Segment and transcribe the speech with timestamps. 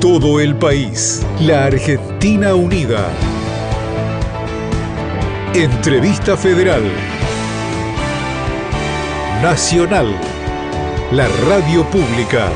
[0.00, 1.24] todo el país.
[1.40, 3.06] La Argentina Unida.
[5.52, 6.82] Entrevista Federal.
[9.42, 10.18] Nacional.
[11.12, 12.48] La radio pública.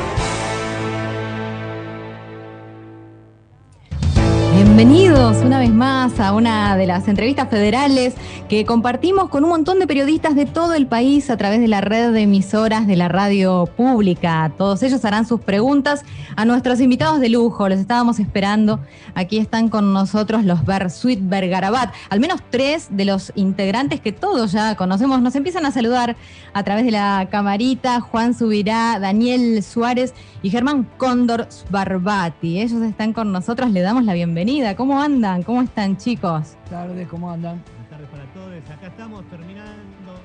[4.75, 8.13] Bienvenidos una vez más a una de las entrevistas federales
[8.49, 11.79] que compartimos con un montón de periodistas de todo el país a través de la
[11.79, 14.51] red de emisoras de la radio pública.
[14.57, 16.03] Todos ellos harán sus preguntas
[16.35, 17.69] a nuestros invitados de lujo.
[17.69, 18.81] Los estábamos esperando.
[19.13, 21.93] Aquí están con nosotros los Bersuit Bergarabat.
[22.09, 26.17] Al menos tres de los integrantes que todos ya conocemos nos empiezan a saludar
[26.51, 28.01] a través de la camarita.
[28.01, 32.59] Juan Subirá, Daniel Suárez y Germán Cóndor Barbati.
[32.59, 33.71] Ellos están con nosotros.
[33.71, 34.64] Le damos la bienvenida.
[34.73, 35.43] ¿Cómo andan?
[35.43, 36.57] ¿Cómo están, chicos?
[36.69, 37.61] Buenas tardes, ¿cómo andan?
[37.67, 38.69] Buenas tardes para todos.
[38.71, 40.19] Acá estamos terminando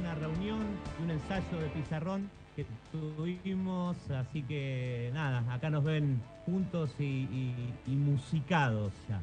[0.00, 0.62] una reunión
[0.98, 7.52] y un ensayo de pizarrón que tuvimos, así que nada, acá nos ven juntos y,
[7.86, 9.20] musicados ya.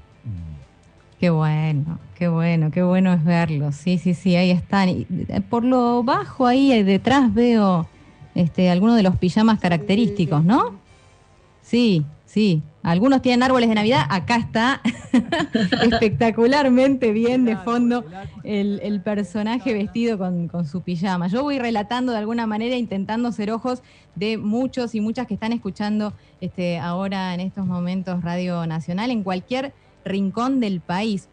[1.19, 3.75] Qué bueno, qué bueno, qué bueno es verlos.
[3.75, 4.89] Sí, sí, sí, ahí están.
[4.89, 7.87] Y eh, por lo bajo ahí detrás veo
[8.35, 10.75] este, algunos de los pijamas característicos, ¿no?
[11.63, 12.63] Sí, sí.
[12.83, 14.81] Algunos tienen árboles de Navidad, acá está
[15.83, 18.03] espectacularmente bien de fondo
[18.43, 21.27] el, personaje vestido con, su pijama.
[21.27, 23.83] Yo voy relatando de alguna manera, intentando ser ojos
[24.15, 29.23] de muchos y muchas que están escuchando este, ahora en estos momentos Radio Nacional en
[29.23, 31.29] cualquier rincón del país.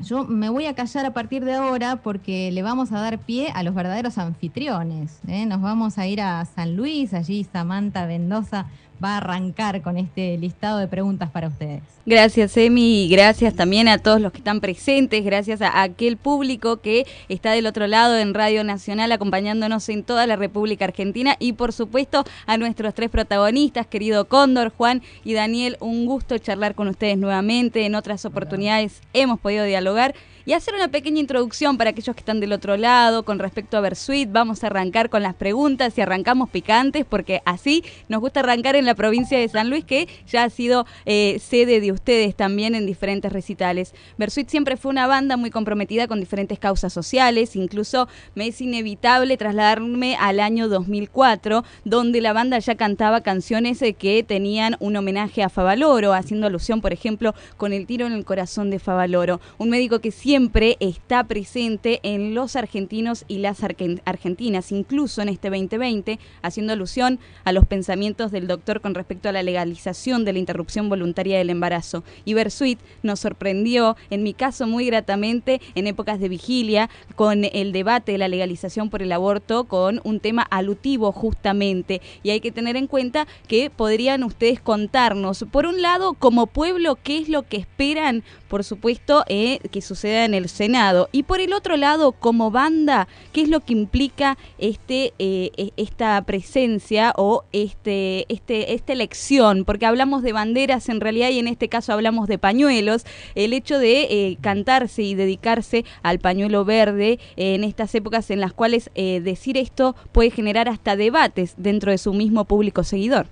[0.00, 3.52] Yo me voy a callar a partir de ahora porque le vamos a dar pie
[3.54, 5.20] a los verdaderos anfitriones.
[5.28, 5.44] ¿eh?
[5.44, 8.66] Nos vamos a ir a San Luis, allí Samantha Mendoza
[9.02, 11.82] va a arrancar con este listado de preguntas para ustedes.
[12.06, 16.78] Gracias, Emi, y gracias también a todos los que están presentes, gracias a aquel público
[16.78, 21.36] que está del otro lado en Radio Nacional acompañándonos en toda la República Argentina.
[21.38, 26.74] Y por supuesto a nuestros tres protagonistas, querido Cóndor, Juan y Daniel, un gusto charlar
[26.74, 30.14] con ustedes nuevamente, en otras oportunidades hemos podido dialogar
[30.46, 33.80] y hacer una pequeña introducción para aquellos que están del otro lado con respecto a
[33.80, 34.30] Versuit.
[34.30, 38.84] Vamos a arrancar con las preguntas y arrancamos picantes porque así nos gusta arrancar en
[38.84, 42.86] la provincia de San Luis que ya ha sido eh, sede de ustedes también en
[42.86, 43.94] diferentes recitales.
[44.18, 49.36] Versuit siempre fue una banda muy comprometida con diferentes causas sociales, incluso me es inevitable
[49.36, 55.42] trasladarme al año 2004 donde la banda ya cantaba canciones eh, que tenían un homenaje
[55.42, 59.70] a Favaloro, haciendo alusión por ejemplo con el tiro en el corazón de Favaloro, un
[59.70, 66.20] médico que siempre está presente en los argentinos y las argentinas, incluso en este 2020,
[66.40, 70.88] haciendo alusión a los pensamientos del doctor con respecto a la legalización de la interrupción
[70.88, 72.04] voluntaria del embarazo.
[72.24, 77.72] Y Versuit nos sorprendió, en mi caso muy gratamente, en épocas de vigilia, con el
[77.72, 82.00] debate de la legalización por el aborto, con un tema alutivo justamente.
[82.22, 86.96] Y hay que tener en cuenta que podrían ustedes contarnos, por un lado, como pueblo,
[87.02, 91.08] qué es lo que esperan, por supuesto, eh, que suceda en el Senado.
[91.12, 95.72] Y por el otro lado, como banda, ¿qué es lo que implica este, eh, e,
[95.76, 99.64] esta presencia o este, este, esta elección?
[99.64, 103.04] Porque hablamos de banderas en realidad y en este caso hablamos de pañuelos.
[103.34, 108.40] El hecho de eh, cantarse y dedicarse al pañuelo verde eh, en estas épocas en
[108.40, 113.26] las cuales decir esto puede generar hasta debates dentro de su mismo público seguidor.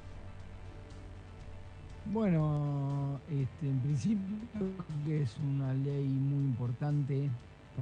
[2.06, 4.37] Bueno, este, en principio
[5.08, 7.30] que es una ley muy importante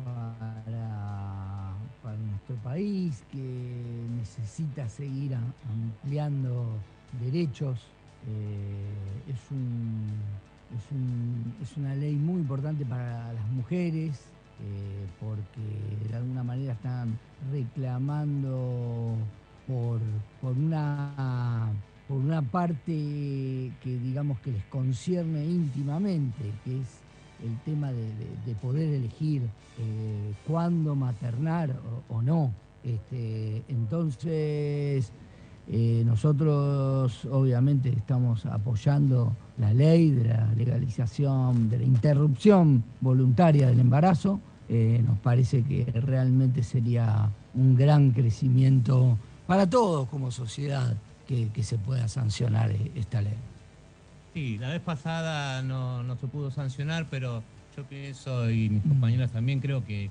[0.05, 6.69] para, para nuestro país, que necesita seguir ampliando
[7.21, 7.81] derechos.
[8.29, 10.07] Eh, es, un,
[10.77, 14.21] es, un, es, una ley muy importante para las mujeres,
[14.61, 17.19] eh, porque de alguna manera están
[17.51, 19.17] reclamando
[19.67, 19.99] por,
[20.41, 21.73] por una
[22.07, 22.93] por una parte
[23.83, 27.06] que digamos que les concierne íntimamente, que es
[27.45, 29.43] el tema de, poder elegir
[29.79, 31.75] eh, cuándo maternar
[32.09, 32.53] o, no.
[32.83, 35.13] Este, entonces,
[35.69, 43.81] eh, nosotros obviamente estamos apoyando la ley de la legalización, de la interrupción voluntaria del
[43.81, 44.41] embarazo.
[44.69, 50.97] Eh, nos parece que realmente sería un gran crecimiento para todos como sociedad
[51.27, 53.35] que, se pueda sancionar esta ley.
[54.37, 57.43] Sí, la vez pasada no, se pudo sancionar, pero
[57.75, 60.11] yo pienso, y mis compañeros también creo que,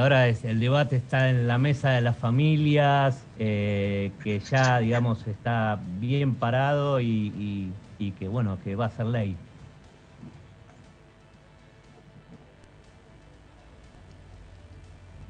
[0.00, 5.24] ahora es, el debate está en la mesa de las familias, eh, que ya, digamos,
[5.28, 9.36] está bien parado y, y, que, bueno, que va a ser ley.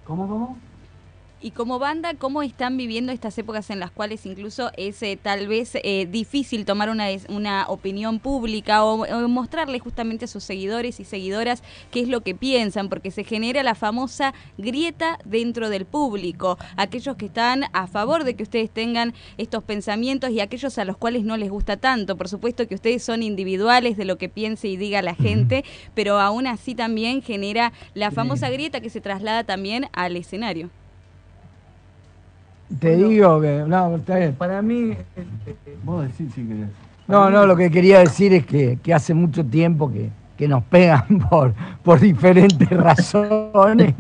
[0.05, 0.72] ¿Cómo, cómo?
[1.45, 5.49] Y como banda, ¿cómo están viviendo estas épocas en las cuales incluso es eh, tal
[5.49, 11.01] vez eh, difícil tomar una, una opinión pública o, o, mostrarle justamente a sus seguidores
[11.01, 12.89] y seguidoras qué es lo que piensan?
[12.89, 16.59] Porque se genera la famosa grieta dentro del público.
[16.77, 20.97] Aquellos que están a favor de que ustedes tengan estos pensamientos y aquellos a los
[20.97, 22.17] cuales no les gusta tanto.
[22.17, 25.65] Por supuesto que ustedes son individuales de lo que piense y diga la gente,
[25.97, 30.71] pero aún así también genera la famosa grieta que se traslada también al escenario.
[32.79, 34.35] Te digo que, no, está bien.
[34.35, 34.95] Para mí,
[35.85, 36.69] vos decís si querés.
[37.09, 40.63] No, no, lo que quería decir es que, que hace mucho tiempo que, que, nos
[40.65, 41.53] pegan por,
[41.83, 43.95] por diferentes razones,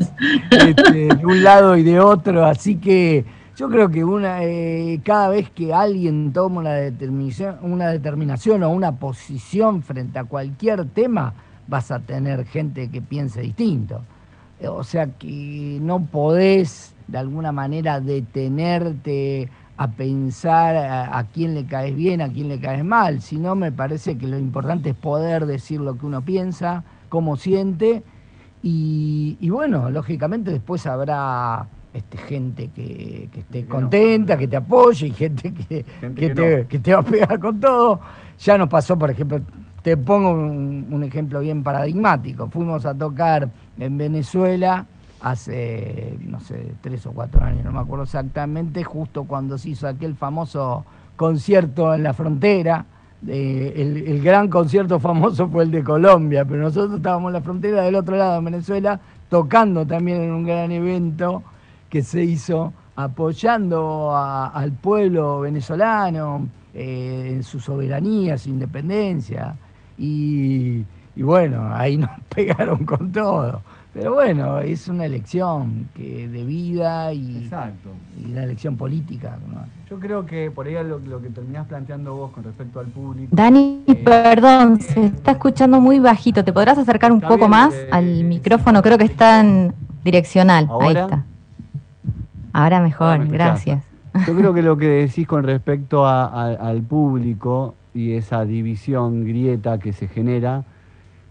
[0.51, 3.25] este, de un lado y de otro, así que
[3.57, 8.71] yo creo que una eh, cada vez que alguien toma una determinación, una determinación o
[8.71, 11.35] una posición frente a cualquier tema,
[11.69, 14.03] vas a tener gente que piense distinto.
[14.67, 21.67] O sea que no podés de alguna manera detenerte a pensar a, a, quién le
[21.67, 25.44] caes bien, a quién le caes mal, sino me parece que lo importante es poder
[25.44, 28.03] decir lo que uno piensa, cómo siente,
[28.62, 34.41] y, y bueno, lógicamente después habrá este, gente que, que esté que contenta, no.
[34.41, 36.69] que te apoye, y gente que, gente te, no.
[36.69, 38.00] que, te, va a pegar con todo.
[38.38, 39.41] Ya nos pasó, por ejemplo,
[39.82, 44.87] te pongo un, un ejemplo bien paradigmático, fuimos a tocar en Venezuela,
[45.23, 49.87] hace, no sé, tres o cuatro años, no me acuerdo exactamente, justo cuando se hizo
[49.87, 50.85] aquel famoso
[51.17, 52.85] concierto en la frontera.
[53.27, 57.95] El, gran concierto famoso fue el de Colombia, pero nosotros estábamos en la frontera del
[57.95, 58.99] otro lado, en Venezuela,
[59.29, 61.45] tocando también en un gran evento
[61.89, 69.55] que se hizo apoyando al pueblo venezolano eh, en su soberanía, su independencia.
[69.97, 70.85] Y
[71.15, 73.63] bueno, ahí nos pegaron con todo.
[73.94, 77.91] Pero bueno, es una elección que de vida y, Exacto.
[78.19, 79.37] y una elección política.
[79.47, 79.67] ¿no?
[79.91, 83.29] Yo creo que por ahí lo, lo, que terminás planteando vos con respecto al público.
[83.31, 86.43] Dani, eh, perdón, eh, se está escuchando muy bajito.
[86.43, 88.81] ¿Te podrás acercar un poco bien, más eh, al micrófono?
[88.81, 90.67] Creo que está en direccional.
[90.71, 90.87] ¿Ahora?
[90.87, 91.25] Ahí está.
[92.55, 93.85] Ahora mejor, Ahora gracias.
[94.27, 99.27] Yo creo que lo que decís con respecto a, a, al público y esa división,
[99.27, 100.65] grieta que se genera,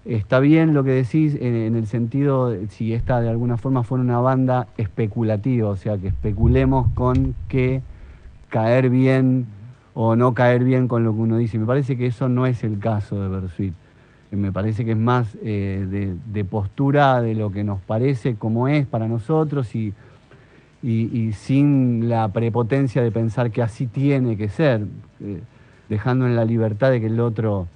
[0.04, 4.04] Está bien lo que decís en, el sentido, de, si esta de alguna forma fuera
[4.04, 7.84] una banda especulativa, o sea, que especulemos con que
[8.50, 9.46] caer bien
[9.94, 11.60] o no caer bien con lo que uno dice.
[11.60, 13.74] Me parece que eso no es el caso de Bersuit.
[14.32, 18.88] Me parece que es más eh, de, postura de lo que nos parece como es
[18.88, 19.94] para nosotros y,
[20.82, 24.88] y, y, sin la prepotencia de pensar que así tiene que ser,
[25.20, 25.42] eh,
[25.90, 27.68] dejando en la libertad de que el otro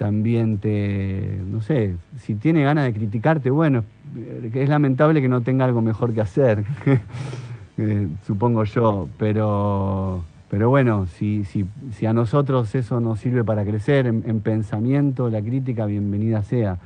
[0.00, 3.84] también te, no sé, si tiene ganas de criticarte, bueno,
[4.54, 6.64] es lamentable que no tenga algo mejor que hacer,
[7.76, 13.62] eh, supongo yo, pero, pero bueno, si, si, si, a nosotros eso nos sirve para
[13.62, 16.78] crecer en, en, pensamiento, la crítica, bienvenida sea,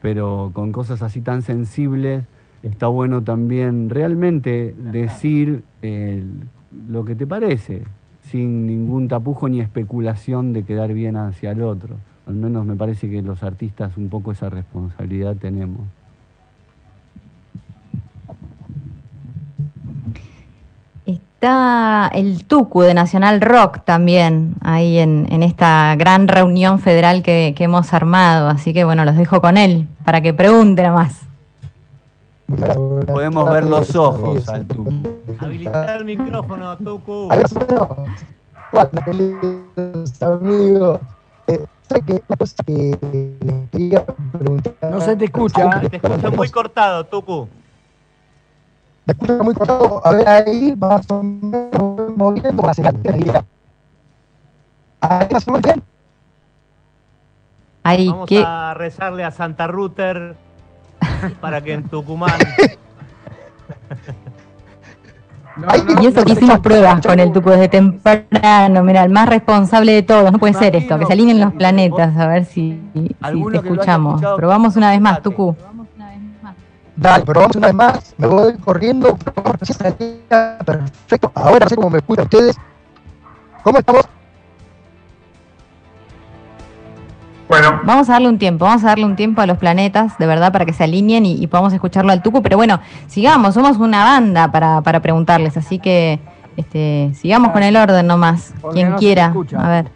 [0.00, 2.24] pero con cosas así tan sensibles,
[2.62, 6.24] está bueno también realmente decir eh,
[6.88, 7.82] lo que te parece,
[8.22, 11.96] sin ningún tapujo ni especulación de quedar bien hacia el otro
[12.26, 15.80] al menos me parece que los artistas un poco esa responsabilidad tenemos.
[21.06, 27.54] Está el Tucu de Nacional Rock también ahí en, en esta gran reunión federal que,
[27.56, 31.22] que, hemos armado, así que bueno, los dejo con él para que pregunten más.
[33.06, 34.92] Podemos ver los ojos al Tucu.
[35.38, 37.28] Habilitar el micrófono, Tucu.
[40.20, 41.15] Amigo, eh,
[41.88, 42.98] que una cosa que
[43.40, 44.74] les quería preguntar.
[44.90, 45.80] No se te escucha.
[45.88, 47.48] Te escucha muy cortado, Tucu.
[49.04, 50.06] Te escucha muy cortado.
[50.06, 53.44] A ver, ahí más o menos moviendo hacia la idea.
[55.00, 55.82] Ahí más o menos bien.
[57.82, 58.42] Ahí, Vamos ¿qué?
[58.44, 60.34] a rezarle a Santa Router
[61.40, 62.38] para que en Tucumán.
[65.56, 69.28] No, no, y eso que hicimos pruebas con el Tucu desde temprano, mira, el más
[69.28, 72.78] responsable de todos, no puede ser esto, que se alineen los planetas, a ver si,
[72.94, 74.20] si te escuchamos.
[74.36, 75.56] Probamos una vez más, Tucu.
[76.94, 79.16] Dale, probamos una vez más, me voy corriendo,
[80.64, 82.56] perfecto, ahora sé cómo me escuchan ustedes.
[83.62, 84.02] ¿Cómo estamos?
[87.48, 87.80] Bueno.
[87.84, 90.52] Vamos a darle un tiempo, vamos a darle un tiempo a los planetas, de verdad,
[90.52, 92.42] para que se alineen y, y podamos escucharlo al Tucu.
[92.42, 96.18] Pero bueno, sigamos, somos una banda para, para preguntarles, así que
[96.56, 98.54] este, sigamos con el orden nomás.
[98.72, 99.34] Quien no quiera.
[99.56, 99.86] A ver.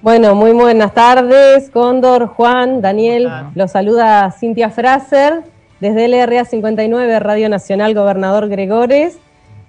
[0.00, 3.30] Bueno, muy buenas tardes, Cóndor, Juan, Daniel.
[3.54, 5.42] Los saluda Cintia Fraser
[5.80, 9.18] desde LRA 59, Radio Nacional Gobernador Gregores.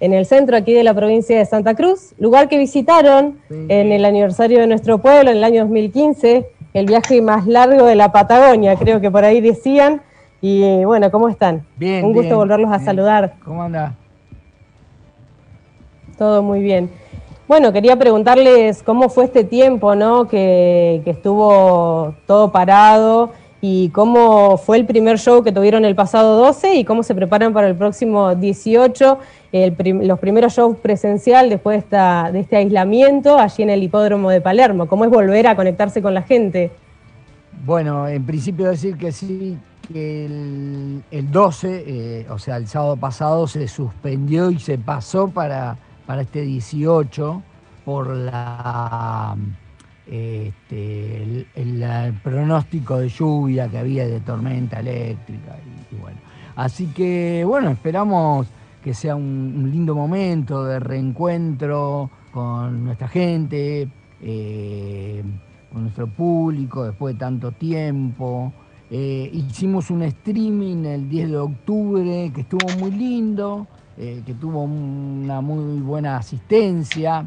[0.00, 4.04] en el centro aquí de la provincia de Santa Cruz, lugar que visitaron en el
[4.04, 8.76] aniversario de nuestro pueblo en el año 2015, el viaje más largo de la Patagonia,
[8.76, 10.02] creo que por ahí decían.
[10.40, 11.64] Y bueno, ¿cómo están?
[11.76, 12.04] Bien.
[12.04, 13.36] Un gusto volverlos a saludar.
[13.42, 13.94] ¿Cómo anda?
[16.18, 16.90] Todo muy bien.
[17.48, 20.28] Bueno, quería preguntarles cómo fue este tiempo, ¿no?
[20.28, 23.30] Que, que estuvo todo parado
[23.66, 27.54] y cómo fue el primer show que tuvieron el pasado 12 y cómo se preparan
[27.54, 29.18] para el próximo 18,
[30.02, 34.86] los primeros shows presencial después de, este aislamiento allí en el hipódromo de Palermo.
[34.86, 36.72] ¿Cómo es volver a conectarse con la gente?
[37.64, 39.56] Bueno, en principio decir que sí,
[39.90, 45.78] que el, 12, eh, o sea, el sábado pasado se suspendió y se pasó para
[46.20, 47.42] este 18
[47.86, 49.34] por la
[50.06, 55.56] este, el, pronóstico de lluvia que había de tormenta eléctrica
[55.90, 56.18] y, bueno.
[56.56, 58.46] Así que bueno, esperamos
[58.82, 63.88] que sea un, lindo momento de reencuentro con nuestra gente,
[64.20, 65.24] eh,
[65.72, 68.52] con nuestro público después de tanto tiempo.
[68.90, 74.62] Eh, hicimos un streaming el 10 de octubre que estuvo muy lindo, eh, que tuvo
[74.62, 77.26] una muy buena asistencia.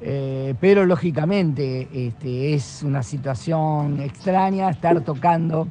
[0.00, 5.68] Eh, pero lógicamente este, es una situación extraña estar tocando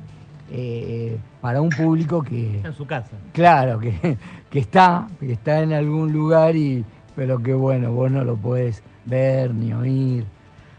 [0.51, 2.57] eh, para un público que...
[2.57, 3.11] Está en su casa.
[3.33, 4.17] Claro, que,
[4.49, 6.83] que, está, que está en algún lugar, y,
[7.15, 10.25] pero que bueno, vos no lo puedes ver ni oír.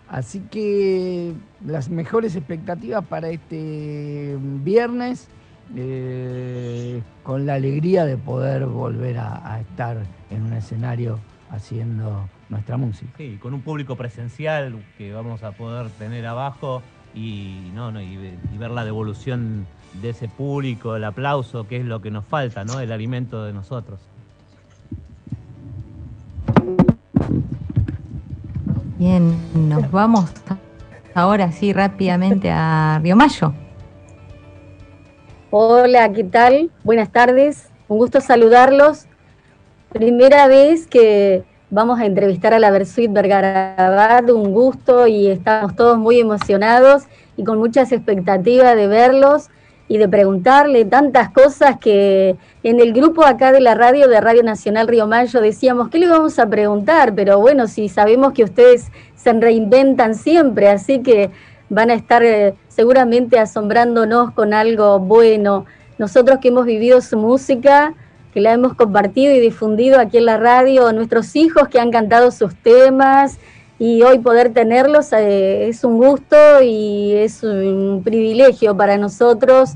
[0.09, 1.33] Así que
[1.65, 5.29] las mejores expectativas para este viernes,
[5.75, 9.99] eh, con la alegría de poder volver a estar
[10.31, 11.19] en un escenario
[11.51, 13.13] haciendo nuestra música.
[13.17, 16.83] Sí, con un público presencial que vamos a poder tener abajo
[17.15, 18.17] y, no, no, y,
[18.59, 19.67] ver la devolución
[20.01, 22.81] de ese público, el aplauso, que es lo que nos falta, ¿no?
[22.81, 24.01] El alimento de nosotros.
[28.99, 29.35] Bien,
[29.69, 30.31] nos vamos
[31.15, 33.53] ahora sí rápidamente a Río Mayo.
[35.51, 36.71] Hola, ¿qué tal?
[36.85, 39.07] Buenas tardes, un gusto saludarlos.
[39.91, 41.45] Primera vez que
[41.77, 47.03] Vamos a entrevistar a la Versuit Vergarabat, un gusto y estamos todos muy emocionados
[47.37, 49.51] y con muchas expectativas de verlos
[49.87, 54.43] y de preguntarle tantas cosas que en el grupo acá de la radio de Radio
[54.43, 57.15] Nacional Río Mayo decíamos, ¿qué le vamos a preguntar?
[57.15, 61.31] Pero bueno, si sabemos que ustedes se reinventan siempre, así que
[61.69, 65.67] van a estar eh, seguramente asombrándonos con algo bueno.
[65.99, 67.93] Nosotros que hemos vivido su música,
[68.37, 72.31] que la hemos compartido y difundido aquí en la radio, nuestros hijos que han cantado
[72.31, 73.39] sus temas
[73.79, 79.71] y hoy poder tenerlos eh, es un gusto y es un privilegio para nosotros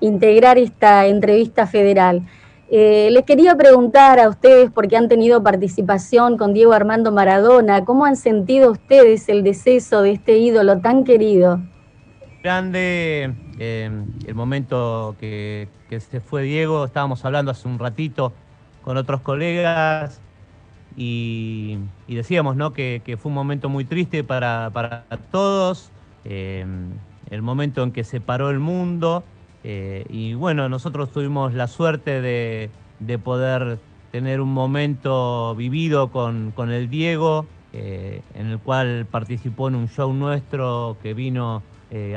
[0.00, 2.20] integrar esta entrevista federal.
[2.70, 8.04] Eh, les quería preguntar a ustedes, porque han tenido participación con Diego Armando Maradona, ¿cómo
[8.04, 11.62] han sentido ustedes el deceso de este ídolo tan querido?
[12.42, 13.88] Grande eh,
[14.26, 18.32] el momento que, se fue Diego, estábamos hablando hace un ratito
[18.82, 20.20] con otros colegas
[20.96, 22.72] y, decíamos ¿no?
[22.72, 25.92] que, fue un momento muy triste para, todos,
[26.24, 26.66] eh,
[27.30, 29.22] el momento en que se paró el mundo
[29.62, 33.78] eh, y bueno, nosotros tuvimos la suerte de, poder
[34.10, 40.12] tener un momento vivido con, el Diego, eh, en el cual participó en un show
[40.12, 41.62] nuestro que vino,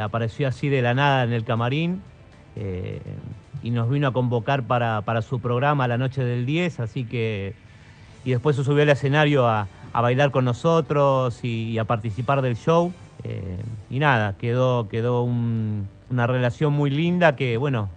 [0.02, 2.02] apareció así de la nada en el camarín
[3.64, 7.56] y nos vino a convocar para, su programa la noche del 10, así que...
[8.26, 12.94] Y después se subió al escenario a, bailar con nosotros y, a participar del show.
[13.24, 13.58] Eh,
[13.90, 17.90] y nada, quedó, quedó una relación muy linda que, bueno,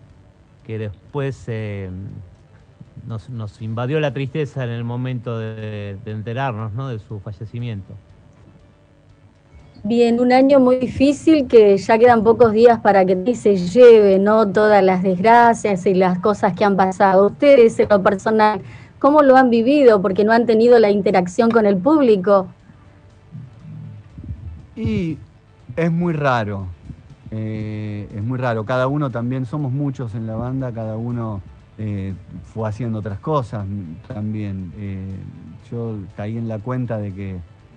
[0.64, 1.90] que después eh,
[3.06, 6.88] nos, invadió la tristeza en el momento de, de enterarnos ¿no?
[6.88, 7.94] de su fallecimiento.
[9.82, 14.48] Bien, un año muy difícil que ya quedan pocos días para que se lleve, ¿no?
[14.48, 17.26] Todas las desgracias y las cosas que han pasado.
[17.26, 18.60] Ustedes, en lo personal,
[18.98, 20.02] ¿cómo lo han vivido?
[20.02, 22.48] Porque no han tenido la interacción con el público.
[24.74, 25.18] Y
[25.76, 26.66] es muy raro,
[27.30, 28.64] eh, es muy raro.
[28.64, 31.42] Cada uno también, somos muchos en la banda, cada uno
[31.78, 32.14] eh,
[32.52, 33.64] fue haciendo otras cosas
[34.08, 34.72] también.
[34.76, 35.14] Eh,
[35.70, 37.36] yo caí en la cuenta de que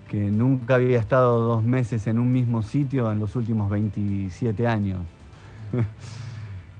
[0.10, 5.00] que nunca había estado dos meses en un mismo sitio en los últimos 27 años.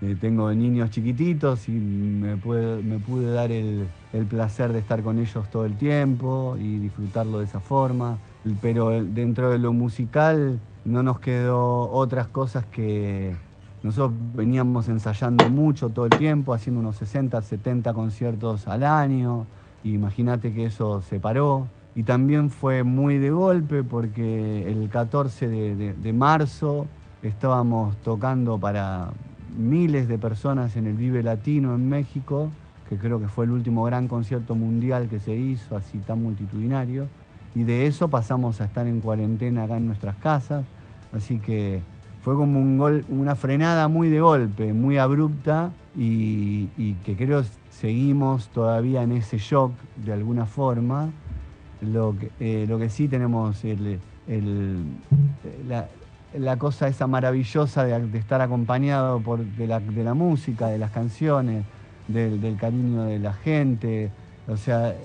[0.02, 3.90] Eh, tengo niños chiquititos y me, pude dar el,
[4.30, 8.18] placer de estar con ellos todo el tiempo y disfrutarlo de esa forma.
[8.62, 13.36] Pero dentro de lo musical no nos quedó otras cosas que
[13.84, 19.48] nosotros veníamos ensayando mucho todo el tiempo, haciendo unos 60, 70 conciertos al año.
[19.84, 21.68] imagínate que eso se paró.
[22.00, 26.88] Y también fue muy de golpe porque el 14 de, marzo
[27.22, 29.10] estábamos tocando para
[29.58, 32.52] miles de personas en el Vive Latino en México,
[32.88, 37.08] que creo que fue el último gran concierto mundial que se hizo, así tan multitudinario.
[37.54, 40.64] Y de eso pasamos a estar en cuarentena acá en nuestras casas.
[41.12, 41.82] Así que
[42.22, 46.68] fue como un gol, una frenada muy de golpe, muy abrupta y,
[47.04, 51.10] que creo seguimos todavía en ese shock de alguna forma.
[51.82, 54.00] Lo que, eh, lo que sí tenemos el,
[56.38, 60.92] la, cosa esa maravillosa de, estar acompañado por, de, la, de la música, de las
[60.92, 61.64] canciones,
[62.08, 64.12] del, cariño de la gente,
[64.48, 64.96] o sea,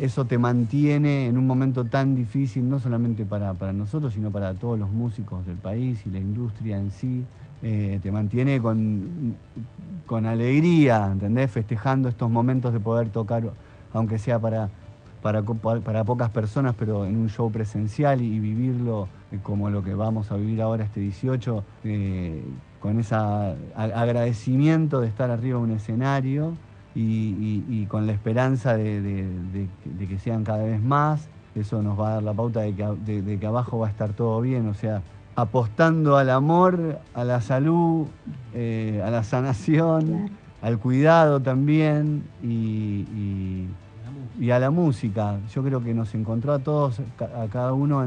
[0.00, 4.78] eso te mantiene en un momento tan difícil, no solamente para, nosotros, sino para todos
[4.78, 7.24] los músicos del país y la industria en sí.
[7.64, 9.36] Eh, te mantiene con,
[10.06, 11.50] con alegría, ¿entendés?
[11.50, 13.44] Festejando estos momentos de poder tocar,
[13.92, 14.68] aunque sea para,
[15.22, 19.94] para, para pocas personas, pero en un show presencial y, vivirlo eh, como lo que
[19.94, 22.44] vamos a vivir ahora este 18, eh,
[22.80, 26.56] con ese agradecimiento de estar arriba de un escenario
[26.94, 29.68] y, con la esperanza de,
[30.08, 31.28] que sean cada vez más.
[31.54, 34.68] Eso nos va a dar la pauta de que, abajo va a estar todo bien,
[34.68, 35.02] o sea,
[35.36, 38.06] apostando al amor, a la salud,
[38.54, 43.66] eh, a la sanación, al cuidado también y,
[44.50, 45.38] a la música.
[45.54, 48.04] Yo creo que nos encontró a todos, a cada uno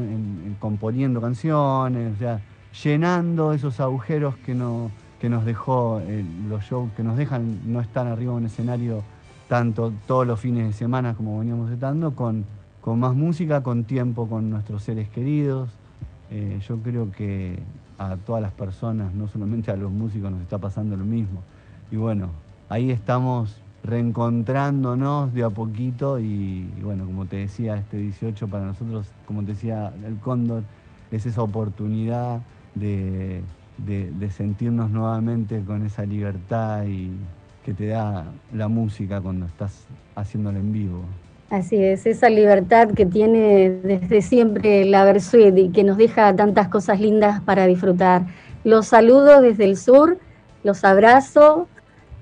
[0.60, 2.42] componiendo canciones, o sea,
[2.84, 7.82] llenando esos agujeros que no que nos dejó eh, los shows, que nos dejan no
[7.82, 9.04] estar arriba en un escenario
[9.48, 12.46] tanto todos los fines de semana como veníamos estando, con,
[12.82, 15.70] con más música, con tiempo con nuestros seres queridos.
[16.32, 17.60] Eh, yo creo que
[17.98, 21.42] a todas las personas, no solamente a los músicos, nos está pasando lo mismo.
[21.92, 22.30] Y bueno,
[22.70, 29.08] ahí estamos reencontrándonos de a poquito y, bueno, como te decía, este 18 para nosotros,
[29.26, 30.64] como te decía el Cóndor,
[31.12, 32.42] es esa oportunidad
[32.74, 33.42] de,
[33.78, 37.12] de, sentirnos nuevamente con esa libertad y
[37.64, 41.02] que te da la música cuando estás haciéndolo en vivo.
[41.50, 46.70] Así es, esa libertad que tiene desde siempre la Versuit y que nos deja tantas
[46.70, 48.24] cosas lindas para disfrutar.
[48.64, 50.18] Los saludo desde el sur,
[50.64, 51.68] los abrazo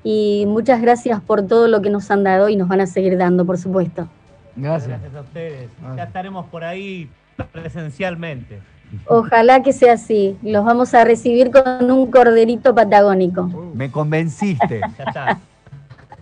[0.04, 3.18] y muchas gracias por todo lo que nos han dado y nos van a seguir
[3.18, 4.08] dando, por supuesto.
[4.56, 4.90] Gracias.
[4.90, 5.70] Gracias a ustedes.
[5.96, 7.10] Ya estaremos por ahí
[7.52, 8.60] presencialmente.
[9.08, 10.38] Ojalá que sea así.
[10.44, 13.72] Los vamos a recibir con un corderito patagónico.
[13.74, 14.82] Me convenciste.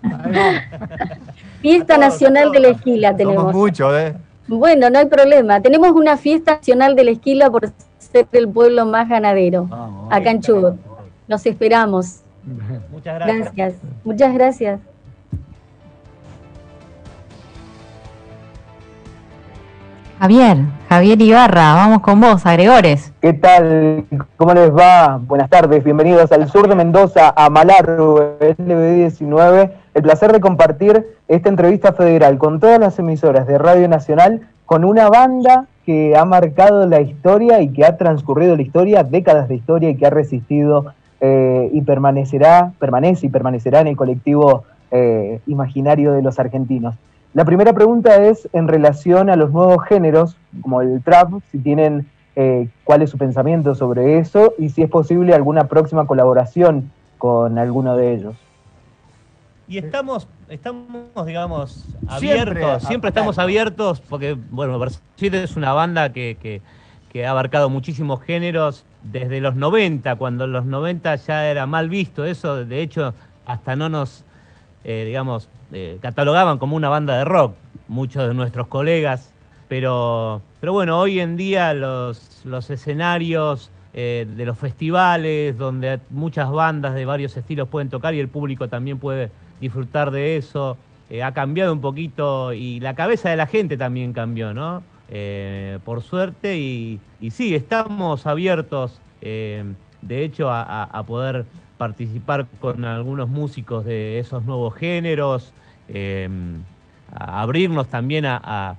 [1.62, 3.54] fiesta Nacional de la Esquila tenemos.
[3.54, 4.16] mucho, ¿eh?
[4.48, 5.62] Bueno, no hay problema.
[5.62, 9.70] Tenemos una fiesta nacional de la esquila por ser el pueblo más ganadero,
[10.10, 10.76] acá en Chubut.
[11.28, 12.22] Los esperamos.
[12.92, 13.56] Muchas gracias.
[13.56, 13.74] Gracias.
[14.04, 14.80] Muchas gracias.
[20.22, 23.12] Javier, Javier Ibarra, vamos con vos, agregores.
[23.22, 24.06] ¿Qué tal?
[24.38, 25.18] ¿Cómo les va?
[25.18, 29.72] Buenas tardes, bienvenidos al sur de Mendoza, a Malarro, LB19.
[29.96, 34.86] El placer de compartir esta entrevista federal con todas las emisoras de Radio Nacional, con
[34.86, 39.56] una banda que ha marcado la historia y que ha transcurrido la historia, décadas de
[39.56, 45.40] historia y que ha resistido eh, y permanecerá, permanece y permanecerá en el colectivo eh,
[45.48, 46.96] imaginario de los argentinos.
[47.34, 52.08] La primera pregunta es en relación a los nuevos géneros, como el trap, si tienen
[52.36, 57.58] eh, cuál es su pensamiento sobre eso y si es posible alguna próxima colaboración con
[57.58, 58.36] alguno de ellos.
[59.68, 66.62] Y estamos, estamos digamos, abiertos, siempre, estamos abiertos, porque, bueno, Versuit es una banda que,
[67.10, 71.90] que, ha abarcado muchísimos géneros desde los 90, cuando en los 90 ya era mal
[71.90, 73.14] visto eso, de hecho,
[73.46, 74.24] hasta no nos,
[74.84, 77.56] eh, digamos, eh, catalogaban como una banda de rock,
[77.88, 79.34] muchos de nuestros colegas,
[79.68, 86.52] pero, pero bueno, hoy en día los, los escenarios eh, de los festivales, donde muchas
[86.52, 90.78] bandas de varios estilos pueden tocar y el público también puede disfrutar de eso,
[91.22, 94.82] ha cambiado un poquito y la cabeza de la gente también cambió, ¿no?
[95.84, 97.00] Por suerte, y,
[97.32, 99.76] sí, estamos abiertos, de
[100.24, 101.46] hecho, a poder
[101.78, 105.54] participar con algunos músicos de esos nuevos géneros,
[105.94, 106.62] Em,
[107.12, 108.78] abrirnos también a,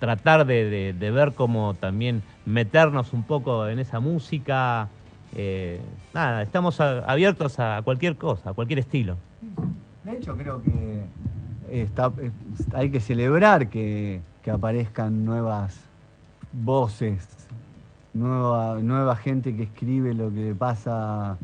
[0.00, 4.88] tratar de, ver cómo también meternos un poco en esa música.
[5.36, 5.80] Eh,
[6.12, 9.16] nada, estamos abiertos a cualquier cosa, a cualquier estilo.
[10.02, 11.04] De hecho, creo que
[12.74, 15.78] hay que celebrar que, aparezcan nuevas
[16.52, 17.26] voces,
[18.14, 21.38] nueva, nueva gente que escribe lo que pasa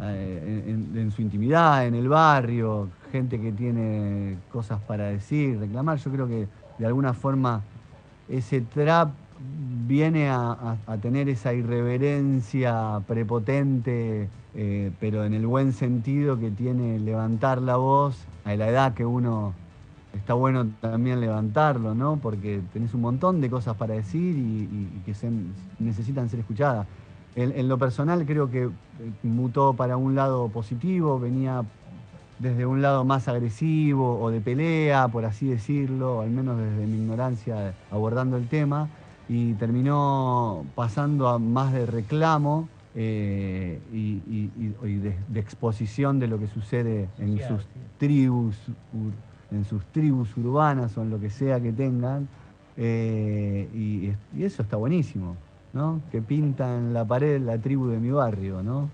[0.00, 5.98] eh, en, su intimidad, en el barrio, gente que tiene cosas para decir, reclamar.
[5.98, 7.62] Yo creo que de alguna forma
[8.28, 9.10] ese trap
[9.86, 17.62] viene a, tener esa irreverencia prepotente, eh, pero en el buen sentido que tiene levantar
[17.62, 19.54] la voz a la edad que uno
[20.18, 22.18] está bueno también levantarlo, ¿no?
[22.20, 25.30] Porque tenés un montón de cosas para decir y, que se,
[25.78, 26.86] necesitan ser escuchadas.
[27.34, 28.70] En, lo personal creo que eh,
[29.22, 31.64] mutó para un lado positivo, venía
[32.38, 36.98] desde un lado más agresivo o de pelea, por así decirlo, al menos desde mi
[36.98, 38.88] ignorancia abordando el tema,
[39.28, 47.08] y terminó pasando a más de reclamo eh, y, de, exposición de lo que sucede
[47.18, 47.66] en sus
[47.98, 48.56] tribus
[49.50, 52.28] en sus tribus urbanas o en lo que sea que tengan.
[52.76, 55.36] Eh, y, eso está buenísimo,
[55.72, 56.00] ¿no?
[56.10, 58.88] Que pintan la pared la tribu de mi barrio, ¿no?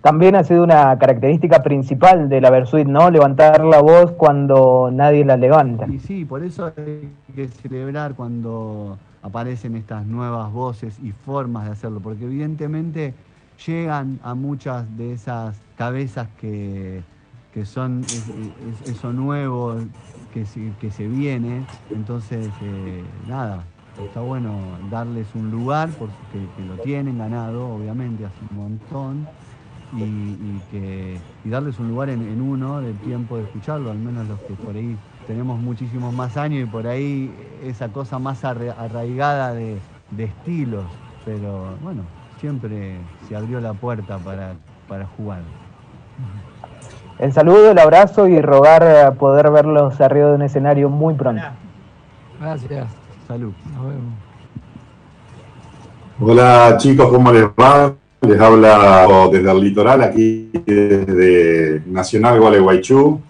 [0.00, 3.10] También ha sido una característica principal de la Versuit, ¿no?
[3.10, 5.86] Levantar la voz cuando nadie la levanta.
[5.86, 11.72] Y sí, por eso hay que celebrar cuando aparecen estas nuevas voces y formas de
[11.72, 13.14] hacerlo, porque evidentemente
[13.64, 17.02] llegan a muchas de esas cabezas que
[17.56, 18.04] que son
[18.84, 19.76] eso nuevo
[20.34, 21.64] que se, que se viene.
[21.88, 23.64] Entonces, eh, nada,
[24.04, 24.52] está bueno
[24.90, 26.12] darles un lugar, porque
[26.54, 29.26] que lo tienen ganado, obviamente, hace un montón,
[29.96, 34.52] y, que, darles un lugar en, uno del tiempo de escucharlo, al menos los que
[34.52, 34.94] por ahí
[35.26, 39.78] tenemos muchísimos más años y por ahí esa cosa más arraigada de,
[40.18, 40.84] estilos,
[41.24, 42.02] pero bueno,
[42.38, 45.40] siempre se abrió la puerta para, para jugar.
[47.18, 51.42] El saludo, el abrazo y rogar a poder verlos arriba de un escenario muy pronto.
[52.40, 52.86] Gracias.
[53.26, 53.52] Salud.
[53.74, 54.26] Nos vemos.
[56.18, 57.94] Hola chicos, ¿cómo les va?
[58.22, 63.20] Les habla desde el litoral, aquí desde Nacional Gualeguaychú.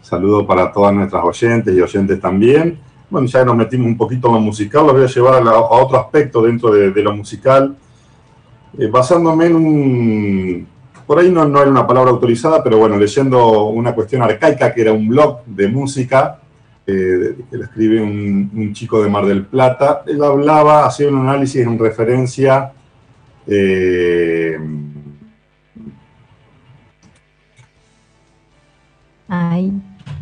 [0.00, 2.78] Saludo para todas nuestras oyentes y oyentes también.
[3.08, 5.98] Bueno, ya nos metimos un poquito en lo musical, lo voy a llevar a, otro
[5.98, 7.76] aspecto dentro de, lo musical.
[8.78, 10.66] Eh, basándome en un,
[11.06, 14.82] por ahí no, no, era una palabra autorizada, pero bueno, leyendo una cuestión arcaica que
[14.82, 16.38] era un blog de música,
[16.86, 21.66] eh, que le escribe un, chico de Mar del Plata, él hablaba, hacía un análisis
[21.66, 22.72] en referencia...
[23.46, 24.58] Eh,
[29.28, 29.72] Ay,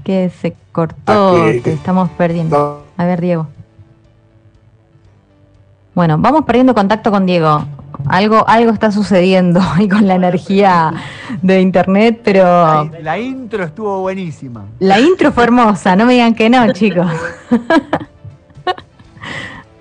[0.05, 2.87] que se cortó, te estamos perdiendo.
[2.97, 3.49] A ver, Diego.
[5.97, 7.65] Bueno, vamos perdiendo contacto con Diego.
[8.09, 10.93] Algo, algo está sucediendo ahí con la energía
[11.43, 12.91] de internet, pero.
[13.03, 14.67] La, intro estuvo buenísima.
[14.79, 17.11] La intro fue hermosa, no me digan que no, chicos.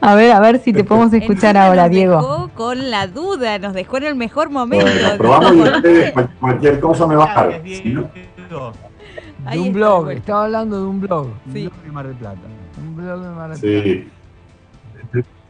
[0.01, 2.15] A ver, a ver si te podemos escuchar ahora, nos Diego.
[2.15, 4.85] Dejó con la duda, nos dejó en el mejor momento.
[4.85, 7.61] Bueno, probamos y ustedes cualquier cosa me va a dar.
[7.61, 11.27] De un blog, estaba hablando de un blog.
[11.51, 11.63] Sí.
[11.63, 12.39] Un blog de Mar del Plata.
[12.77, 13.83] Un blog de Mar del Plata.
[13.83, 14.09] Sí.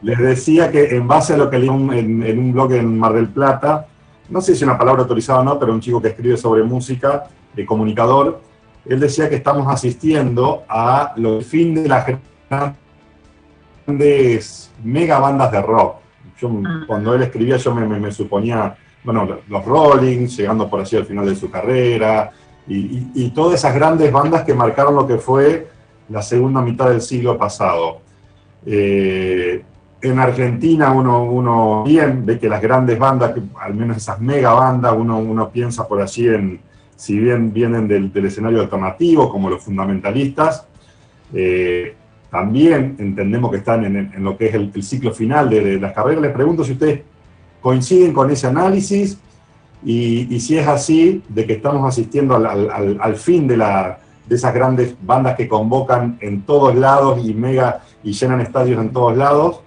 [0.02, 3.28] Les decía que en base a lo que leí en, un blog en Mar del
[3.28, 3.86] Plata,
[4.28, 6.62] no sé si es una palabra autorizada o no, pero un chico que escribe sobre
[6.62, 8.40] música, de comunicador,
[8.86, 12.06] él decía que estamos asistiendo a lo fin de las
[13.86, 15.96] grandes mega bandas de rock.
[16.40, 16.84] Yo, ah.
[16.86, 21.34] cuando él escribía yo me, suponía, bueno, los Rolling, llegando por así al final de
[21.34, 22.30] su carrera,
[22.66, 25.68] y, todas esas grandes bandas que marcaron lo que fue
[26.08, 28.00] la segunda mitad del siglo pasado.
[28.64, 29.64] Eh,
[30.02, 34.94] en Argentina uno, uno bien ve que las grandes bandas, al menos esas mega bandas,
[34.96, 36.60] uno, uno piensa por allí en,
[36.96, 40.66] si bien vienen del, escenario alternativo, como los fundamentalistas,
[41.32, 41.94] eh,
[42.30, 46.22] también entendemos que están en, lo que es el, ciclo final de, las carreras.
[46.22, 47.00] Les pregunto si ustedes
[47.60, 49.18] coinciden con ese análisis
[49.84, 54.94] y, si es así, de que estamos asistiendo al, fin de, la, de esas grandes
[55.02, 59.60] bandas que convocan en todos lados y mega y llenan estadios en todos lados,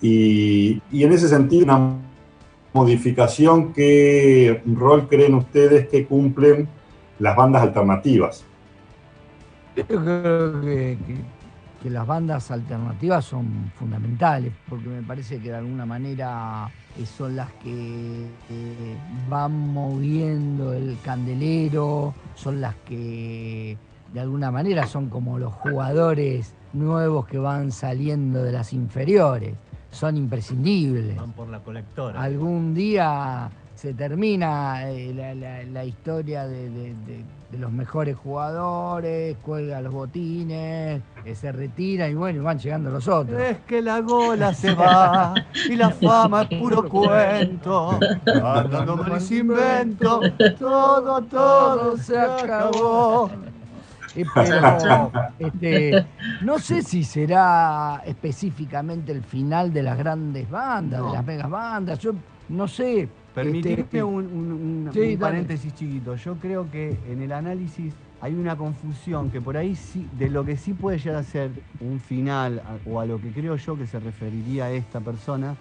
[0.00, 1.96] y, en ese sentido, una
[2.72, 6.68] modificación, ¿qué rol creen ustedes que cumplen
[7.18, 8.44] las bandas alternativas?
[9.76, 10.98] Yo creo que,
[11.84, 16.68] las bandas alternativas son fundamentales, porque me parece que de alguna manera
[17.16, 18.26] son las que
[19.28, 23.76] van moviendo el candelero, son las que
[24.12, 29.54] de alguna manera son como los jugadores nuevos que van saliendo de las inferiores
[29.96, 31.16] son imprescindibles.
[31.16, 32.20] Van por la colectora.
[32.20, 38.16] Algún día se termina eh, la, la- la historia de, de- de- de los mejores
[38.16, 43.40] jugadores, cuelga los botines, eh, se retira y bueno, y van llegando los otros.
[43.40, 45.32] Es que la gola se va
[45.70, 48.00] y la fama es puro cuento.
[48.42, 50.20] Andando mal y sin invento,
[50.58, 53.30] todo, todo se acabó.
[54.16, 56.06] Eh, pero este,
[56.42, 61.98] no sé si será específicamente el final de las grandes bandas, de las megas bandas.
[61.98, 62.12] Yo
[62.48, 63.08] no sé.
[63.34, 64.52] Permitidme este, un, un-
[64.86, 65.18] un- Sí, un dale.
[65.18, 66.16] paréntesis chiquito.
[66.16, 70.42] Yo creo que en el análisis hay una confusión que por ahí sí, de lo
[70.42, 71.50] que sí puede llegar a ser
[71.80, 75.54] un final, a- o a lo que creo yo que se referiría a esta persona,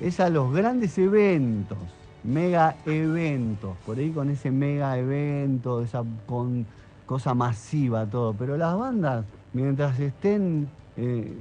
[0.00, 1.78] es a los grandes eventos,
[2.24, 6.66] mega eventos, por ahí con ese mega evento, esa con
[7.06, 8.34] cosa masiva, todo.
[8.34, 11.32] Pero las bandas, mientras estén eh,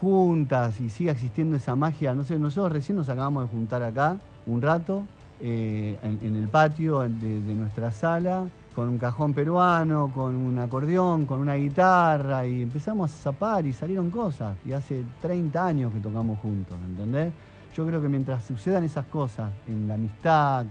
[0.00, 4.16] juntas y siga existiendo esa magia, no sé, nosotros recién nos acabamos de juntar acá
[4.46, 5.02] un rato
[5.40, 11.24] eh, en, el patio de, de nuestra sala con un cajón peruano, con un acordeón,
[11.24, 14.54] con una guitarra y empezamos a zapar y salieron cosas.
[14.66, 17.32] Y hace 30 años que tocamos juntos, ¿entendés?
[17.74, 20.66] Yo creo que mientras sucedan esas cosas en la amistad,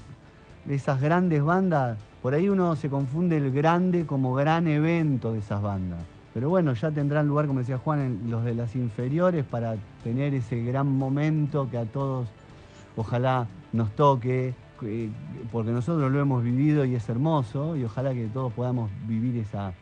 [0.70, 5.62] esas grandes bandas, por ahí uno se confunde el grande como gran evento de esas
[5.62, 6.00] bandas.
[6.34, 10.34] Pero bueno, ya tendrán lugar, como decía Juan, en los de las inferiores para tener
[10.34, 12.28] ese gran momento que a todos
[12.96, 14.56] ojalá nos toque,
[15.52, 19.74] porque nosotros lo hemos vivido y es hermoso, y ojalá que todos podamos vivir esa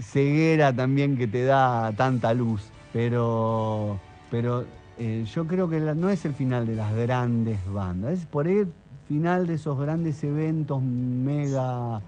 [0.00, 2.70] ceguera también que te da tanta luz.
[2.92, 3.98] Pero,
[4.30, 4.64] pero
[4.96, 8.64] eh, yo creo que no es el final de las grandes bandas, es por ahí
[9.04, 12.04] final de esos grandes eventos mega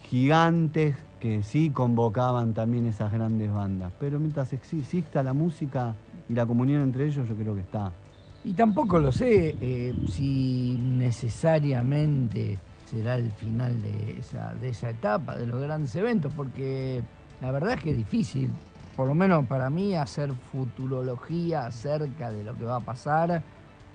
[0.00, 3.92] gigantes que sí convocaban también esas grandes bandas.
[3.98, 7.96] Pero mientras exi- exista la música y la comunión entre ellos, yo creo que está.
[8.42, 15.36] Y tampoco lo sé eh, si necesariamente será el final de esa, de esa etapa,
[15.36, 17.04] de los grandes eventos, porque
[17.40, 18.60] la verdad es que es difícil,
[18.94, 23.44] por lo menos para mí, hacer futurología acerca de lo que va a pasar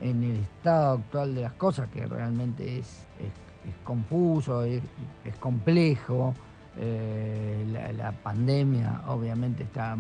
[0.02, 2.88] en el estado actual de las cosas, que realmente es,
[3.20, 4.82] es- es confuso, es,
[5.24, 6.34] es complejo.
[6.78, 9.96] Eh, la, la pandemia obviamente está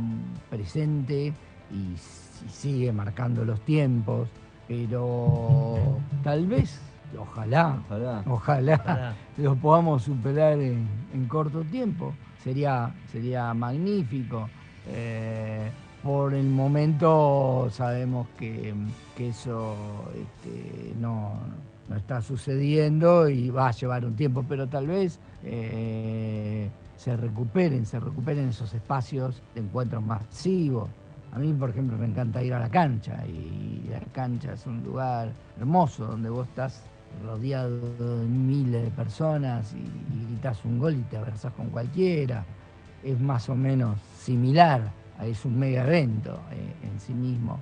[0.50, 1.34] presente
[1.72, 1.96] y,
[2.50, 4.28] sigue marcando los tiempos,
[4.68, 6.80] pero tal vez,
[7.20, 8.24] ojalá, Ojalá.
[8.26, 9.16] ojalá, Ojalá.
[9.38, 12.14] lo podamos superar en, en corto tiempo.
[12.44, 14.50] Sería, sería magnífico.
[14.88, 15.70] Eh,
[16.04, 18.74] por el momento sabemos que,
[19.20, 19.76] eso
[20.16, 21.34] este, no,
[21.88, 27.86] no está sucediendo y va a llevar un tiempo, pero tal vez eh, se recuperen,
[27.86, 30.90] se recuperen esos espacios de encuentros masivos.
[31.34, 34.84] A mí, por ejemplo, me encanta ir a la cancha y la cancha es un
[34.84, 36.82] lugar hermoso donde vos estás
[37.24, 37.80] rodeado
[38.20, 42.44] de miles de personas y, y gritas un gol y te abrazás con cualquiera.
[43.04, 44.92] Es más o menos similar,
[45.26, 47.60] es un mega evento eh, en sí mismo.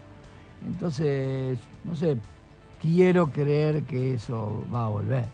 [0.65, 2.17] Entonces, no sé,
[2.81, 5.25] quiero creer que eso va a volver.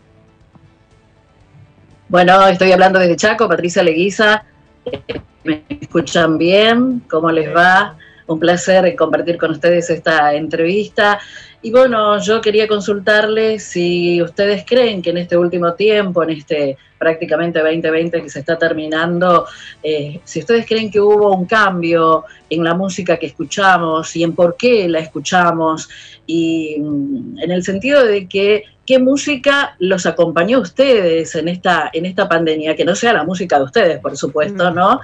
[2.08, 4.44] Bueno, estoy hablando desde Chaco, Patricia Leguiza.
[4.84, 7.02] Eh, ¿Me escuchan bien?
[7.08, 7.96] ¿Cómo les va?
[8.26, 11.20] Un placer compartir con ustedes esta entrevista.
[11.66, 16.78] Y bueno, yo quería consultarles si ustedes creen que en este último tiempo, en este
[16.96, 19.46] prácticamente 2020 que se está terminando,
[19.82, 24.36] eh, si ustedes creen que hubo un cambio en la música que escuchamos y en
[24.36, 25.88] por qué la escuchamos,
[26.24, 31.90] y mm, en el sentido de que qué música los acompañó a ustedes en esta,
[31.92, 35.00] en esta pandemia, que no sea la música de ustedes, por supuesto, ¿no?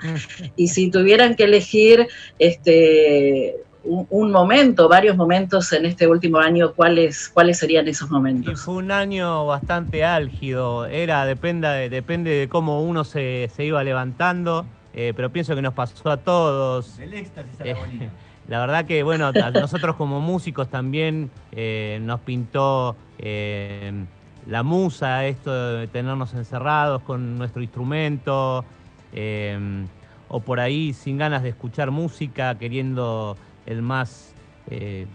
[0.54, 2.06] Y si tuvieran que elegir
[2.38, 8.12] este un, un momento, varios momentos en este último año, ¿cuáles, cuáles serían esos Y
[8.12, 8.60] momentos?
[8.60, 13.82] fue un año bastante álgido, era, depende de, depende de cómo uno se, se iba
[13.84, 16.98] levantando, eh, pero pienso que nos pasó a todos.
[16.98, 17.74] El éxtasis Eh,
[18.48, 24.04] La verdad que, bueno, a nosotros como músicos también eh, nos pintó eh,
[24.46, 28.64] la musa, esto de tenernos encerrados con nuestro instrumento,
[29.12, 29.86] eh,
[30.28, 34.34] o por ahí sin ganas de escuchar música, queriendo el más
[34.70, 35.06] eh,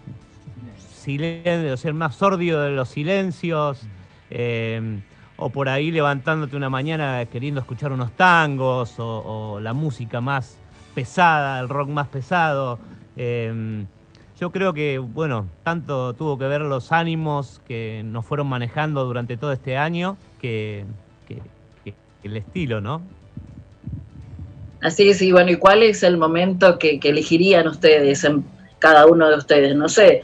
[1.03, 3.81] silencio, el más sordio de los silencios,
[4.29, 4.99] eh,
[5.37, 10.57] o por ahí levantándote una mañana queriendo escuchar unos tangos, o, la música más
[10.95, 12.79] pesada, el rock más pesado.
[13.15, 13.85] Eh,
[14.39, 19.35] yo creo que, bueno, tanto tuvo que ver los ánimos que nos fueron manejando durante
[19.37, 20.85] todo este año que
[22.23, 23.01] el estilo, ¿no?
[24.81, 28.27] Así es, y bueno, ¿y cuál es el momento que, que elegirían ustedes,
[28.79, 29.75] cada uno de ustedes?
[29.75, 30.23] No sé,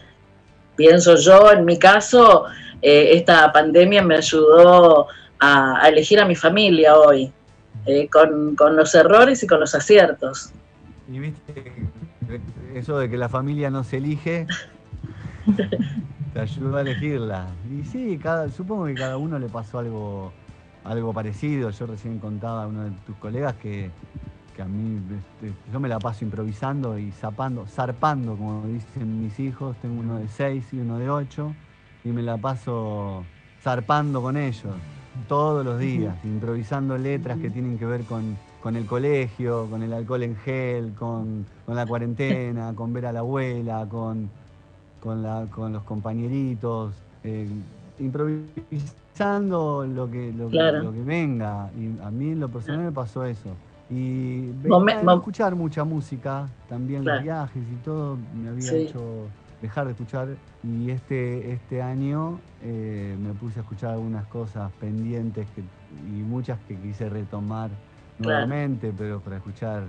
[0.75, 2.45] pienso yo, en mi caso,
[2.81, 5.07] eh, esta pandemia me ayudó
[5.39, 7.31] a, a elegir a mi familia hoy,
[7.85, 10.51] eh, con, con los errores y con los aciertos.
[11.11, 11.73] Y viste,
[12.75, 14.47] eso de que la familia no se elige,
[16.33, 17.47] te ayuda a elegirla.
[17.71, 20.31] Y sí, cada, supongo que cada uno le pasó algo,
[20.83, 21.71] algo parecido.
[21.71, 23.91] Yo recién contaba a uno de tus colegas que,
[24.55, 29.39] que a mí, este, yo me la paso improvisando y zapando, zarpando, como dicen mis
[29.39, 29.75] hijos.
[29.81, 31.53] Tengo uno de seis y uno de ocho,
[32.03, 33.23] y me la paso
[33.61, 34.73] zarpando con ellos
[35.27, 39.93] todos los días, improvisando letras que tienen que ver con, con el colegio, con el
[39.93, 44.29] alcohol en gel, con, con la cuarentena, con ver a la abuela, con,
[45.01, 47.47] con, la, con los compañeritos, eh,
[47.99, 50.83] improvisando lo que, lo, que- Claro.
[50.83, 51.69] lo que venga.
[51.77, 53.49] Y a mí en lo personal me pasó eso.
[53.89, 57.17] Y venía de escuchar mucha música, también Claro.
[57.17, 58.75] los viajes y todo, me había Sí.
[58.77, 59.29] hecho
[59.61, 60.27] dejar de escuchar
[60.63, 65.61] y este, este año eh, me puse a escuchar algunas cosas pendientes que-
[66.09, 67.69] y muchas que quise retomar
[68.17, 68.47] Claro.
[68.47, 69.83] nuevamente, pero para escuchar,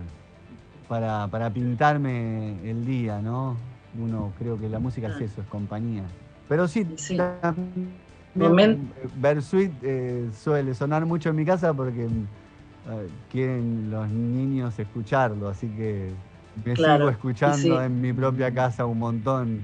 [0.89, 3.57] para, para pintarme el día, ¿no?
[3.99, 6.03] Uno creo que la música es eso, es compañía.
[6.49, 6.85] Pero sí,
[7.17, 7.95] también
[8.37, 12.09] Momen- Bersuit eh, suele sonar mucho en mi casa porque
[13.31, 16.11] quieren los niños escucharlo, así que
[16.65, 17.85] me Claro, sigo escuchando sí.
[17.85, 19.61] en mi propia casa un montón.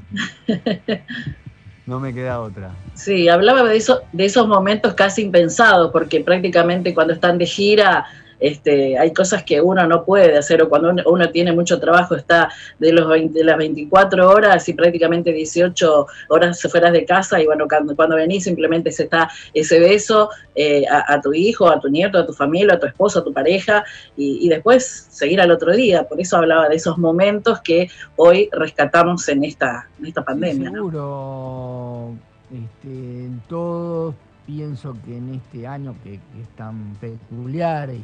[1.87, 2.71] No me queda otra.
[2.95, 8.07] Sí, hablaba de, eso, de esos momentos casi impensados, porque prácticamente cuando están de gira
[8.41, 12.51] este, hay cosas que uno no puede hacer, o cuando uno, tiene mucho trabajo, está
[12.79, 17.47] de, los 20 de las 24 horas y prácticamente 18 horas fuera de casa, y
[17.47, 21.89] bueno, cuando, cuando venís simplemente se está ese beso eh, a, tu hijo, a tu
[21.89, 23.85] nieto, a tu familia, a tu esposo, a tu pareja,
[24.17, 26.09] y, después seguir al otro día.
[26.09, 30.71] Por eso hablaba de esos momentos que hoy rescatamos en esta, en esta pandemia.
[30.71, 32.15] Seguro,
[32.51, 34.15] este, en todos
[34.55, 38.03] pienso que en este año que, que es tan peculiar y,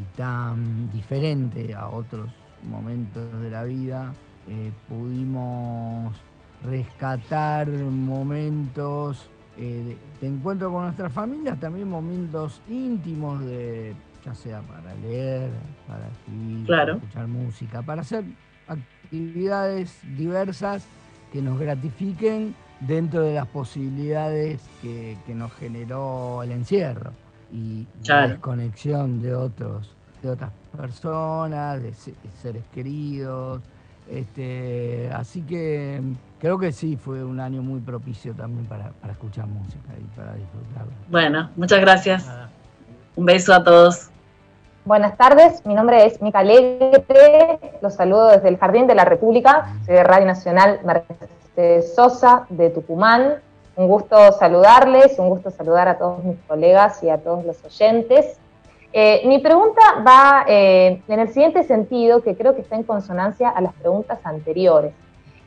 [0.00, 2.28] y tan diferente a otros
[2.68, 4.12] momentos de la vida,
[4.48, 6.14] eh, pudimos
[6.64, 14.60] rescatar momentos eh, de, de encuentro con nuestras familias, también momentos íntimos de ya sea
[14.62, 15.50] para leer,
[15.88, 16.92] para escribir, Claro.
[16.94, 18.24] para escuchar música, para hacer
[18.68, 20.84] actividades diversas
[21.32, 27.10] que nos gratifiquen dentro de las posibilidades que, que nos generó el encierro
[27.52, 33.60] y la desconexión de otros, de otras personas, de, se- de seres queridos.
[34.08, 36.00] Este, así que
[36.40, 40.34] creo que sí fue un año muy propicio también para, para escuchar música y para
[40.34, 40.92] disfrutarla.
[41.08, 42.28] Bueno, muchas gracias.
[43.16, 44.08] Un beso a todos.
[44.84, 47.04] Buenas tardes, mi nombre es Mica Alegre,
[47.82, 51.28] los saludo desde el Jardín de la República, soy de Radio Nacional Mercedes
[51.94, 53.36] Sosa de Tucumán.
[53.76, 58.38] Un gusto saludarles, un gusto saludar a todos mis colegas y a todos los oyentes.
[58.92, 63.48] Eh, mi pregunta va eh, en el siguiente sentido, que creo que está en consonancia
[63.48, 64.92] a las preguntas anteriores.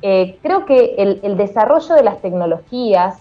[0.01, 3.19] Eh, creo que el, el desarrollo de las tecnologías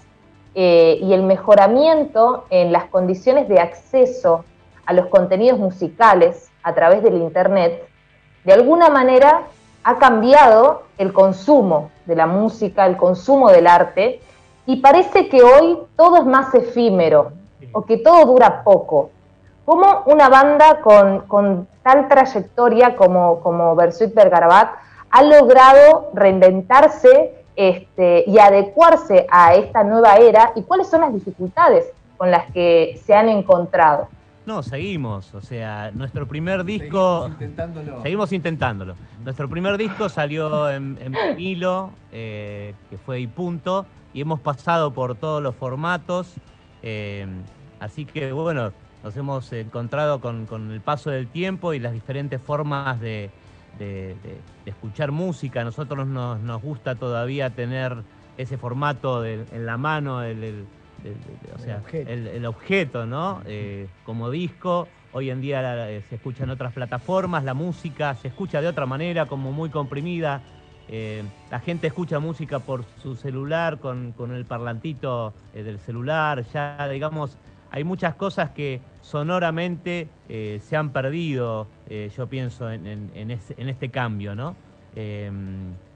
[0.55, 4.45] y el mejoramiento en las condiciones de acceso
[4.85, 7.89] a los contenidos musicales a través del Internet,
[8.45, 9.45] de alguna manera
[9.85, 14.21] ha cambiado el consumo de la música, el consumo del arte,
[14.67, 17.33] y parece que hoy todo es más efímero,
[17.73, 19.11] o que todo dura poco.
[19.65, 24.71] ¿Cómo una banda con, con tal trayectoria como, como Bersuit Bergarabat
[25.11, 30.53] ha logrado reinventarse este, y adecuarse a esta nueva era?
[30.55, 34.09] ¿Y cuáles son las dificultades con las que se han encontrado?
[34.45, 35.33] No, seguimos.
[35.35, 37.23] O sea, nuestro primer disco.
[37.29, 38.03] Seguimos intentándolo.
[38.03, 38.95] Seguimos intentándolo.
[39.25, 44.93] Nuestro primer disco salió en, en vinilo, eh, que fue y punto, y hemos pasado
[44.93, 46.35] por todos los formatos.
[46.83, 47.27] eh,
[47.79, 48.73] así que bueno,
[49.05, 53.31] nos hemos encontrado con, con el paso del tiempo y las diferentes formas de,
[53.79, 55.61] de- de- de escuchar música.
[55.61, 57.97] A nosotros nos, nos gusta todavía tener
[58.37, 60.65] ese formato en la mano, el-
[61.55, 62.11] o sea, objeto.
[62.11, 63.43] el, el objeto, ¿no?
[63.47, 64.93] Eh, como disco.
[65.11, 68.87] Hoy en día eh, se escucha en otras plataformas, la música se escucha de otra
[68.87, 70.43] manera, como muy comprimida.
[70.89, 76.43] Eh, la gente escucha música por su celular, con, con el parlantito eh, del celular.
[76.53, 77.39] Ya, digamos,
[77.69, 81.71] hay muchas cosas que sonoramente eh, se han perdido,
[82.17, 84.57] yo pienso, en, en- en ese- en este cambio, ¿no?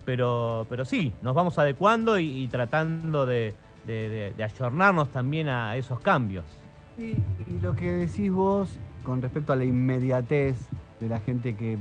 [0.04, 3.56] Pero, pero sí, nos vamos adecuando y, y tratando de,
[3.86, 6.44] de- de- de ayornarnos también a esos cambios.
[6.98, 7.16] Y,
[7.50, 10.56] y lo que decís vos con respecto a la inmediatez
[11.00, 11.78] de la gente que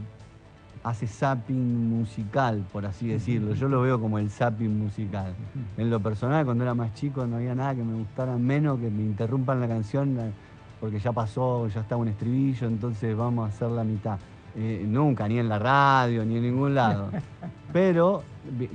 [0.84, 3.54] hace zapping musical, por así decirlo.
[3.56, 5.34] Yo lo veo como el zapping musical.
[5.78, 8.90] En lo personal, cuando era más chico, no había nada que me gustara menos que
[8.92, 10.32] me interrumpan la canción eh,
[10.80, 14.20] porque ya pasó, ya está un estribillo, entonces vamos a hacer la mitad.
[14.56, 17.10] Eh, nunca, ni en la radio, ni en ningún lado.
[17.74, 18.24] Pero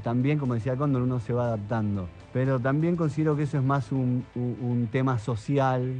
[0.02, 2.08] también, como decía Condor, uno se va adaptando.
[2.32, 5.94] Pero también considero que eso es más un, un tema social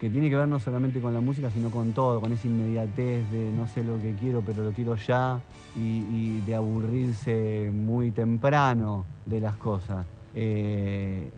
[0.00, 3.30] que tiene que ver no solamente con la música, sino con todo, con esa inmediatez
[3.30, 5.40] de no sé lo que quiero, pero lo quiero ya,
[5.74, 10.06] y, de aburrirse muy temprano de las cosas.
[10.34, 11.30] Eh,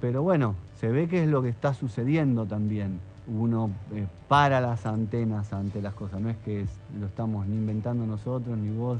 [0.00, 3.00] pero bueno, se ve que es lo que está sucediendo también.
[3.26, 6.66] Uno eh, para las antenas ante las cosas, no es que
[6.98, 8.98] lo estamos ni inventando nosotros, ni vos,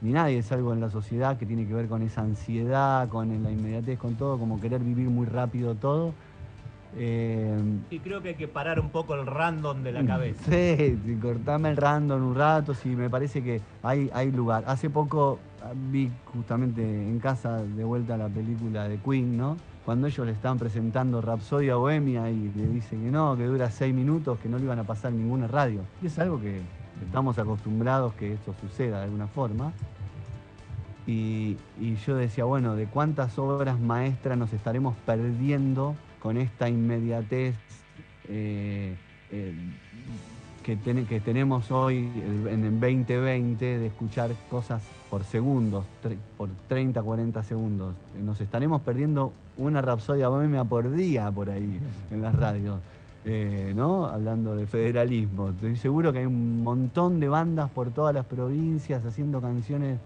[0.00, 3.28] ni nadie, es algo en la sociedad que tiene que ver con esa ansiedad, con
[3.42, 6.12] la inmediatez, con todo, como querer vivir muy rápido todo
[6.94, 7.58] eh,
[7.90, 10.50] y creo que hay que parar un poco el random de la cabeza.
[10.50, 14.64] Sí, cortarme el random un rato, sí, me parece que hay, hay lugar.
[14.66, 19.56] Hace poco ah, vi justamente en casa de vuelta la película de Queen, ¿no?
[19.84, 23.92] Cuando ellos le estaban presentando Rapsodia Bohemia y le dicen que no, que dura seis
[23.92, 25.80] minutos, que no le iban a pasar ninguna radio.
[26.00, 26.60] Y es algo que
[27.04, 29.72] estamos acostumbrados que esto suceda de alguna forma.
[31.04, 31.56] Y,
[32.06, 37.56] yo decía, bueno, ¿de cuántas obras maestras nos estaremos perdiendo con esta inmediatez
[38.28, 38.96] eh,
[39.32, 39.54] eh,
[40.62, 42.08] que, que, tenemos hoy
[42.48, 44.80] en el 2020 de escuchar cosas
[45.12, 45.84] por segundos,
[46.38, 47.94] por 30, 40 segundos.
[48.24, 52.80] Nos estaremos perdiendo una rapsodia bohemia por día por ahí en las radios.
[53.26, 54.06] Eh, ¿no?
[54.06, 55.50] Hablando de federalismo.
[55.50, 59.98] Estoy seguro que hay un montón de bandas por todas las provincias haciendo canciones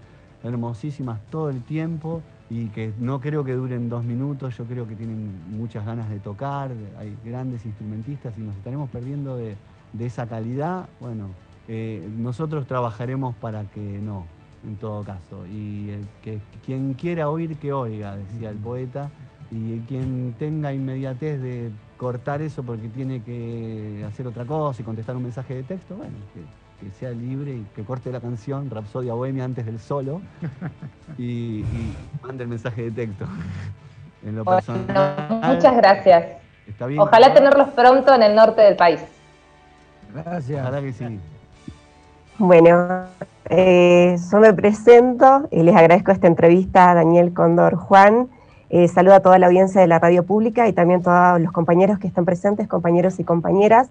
[0.43, 4.97] hermosísimas todo el tiempo y que no creo que duren dos minutos, yo creo que
[4.97, 9.57] tienen muchas ganas de tocar, hay grandes instrumentistas y nos estaremos perdiendo de,
[10.01, 10.89] esa calidad.
[10.99, 11.29] Bueno,
[11.69, 14.27] eh, nosotros trabajaremos para que no,
[14.65, 15.47] en todo caso.
[15.47, 15.93] Y
[16.23, 19.11] que quien quiera oír, que oiga, decía el poeta,
[19.51, 25.17] y quien tenga inmediatez de cortar eso porque tiene que hacer otra cosa y contestar
[25.17, 26.41] un mensaje de texto, bueno, que
[26.81, 30.21] que sea libre y que corte la canción Rapsodia Bohemia antes del solo
[31.19, 31.65] y,
[32.23, 33.27] mande el mensaje de texto.
[34.25, 36.25] En lo personal, muchas gracias.
[36.99, 39.01] Ojalá tenerlos pronto en el norte del país.
[40.13, 40.61] Gracias.
[40.61, 41.21] Ojalá que sí.
[42.39, 43.05] Bueno,
[43.49, 48.29] eh, yo me presento y les agradezco esta entrevista a Daniel Condor Juan.
[48.69, 51.53] Eh, saludo a toda la audiencia de la radio pública y también a todos los
[51.53, 53.89] compañeros que están presentes, compañeros y compañeras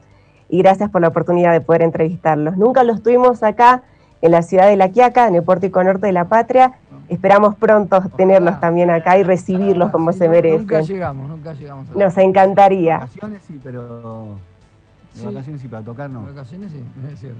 [0.47, 2.55] y gracias por la oportunidad de poder entrevistarlos.
[2.55, 3.81] Nunca los tuvimos acá
[4.21, 6.73] en la ciudad de La Quiaca, en el pórtico norte de la patria.
[7.09, 10.61] Esperamos pronto tenerlos también acá y recibirlos como se merecen.
[10.61, 11.95] Nunca llegamos, nunca llegamos.
[11.95, 13.07] Nos encantaría.
[13.47, 14.37] Sí, pero...
[15.23, 16.23] vacaciones sí, para tocar no.
[16.23, 17.39] Vacaciones sí, es cierto.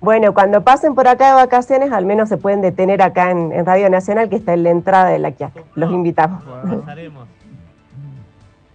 [0.00, 3.90] Bueno, cuando pasen por acá de vacaciones, al menos se pueden detener acá en, Radio
[3.90, 5.62] Nacional, que está en la entrada de La Quiaca.
[5.74, 6.42] Los invitamos.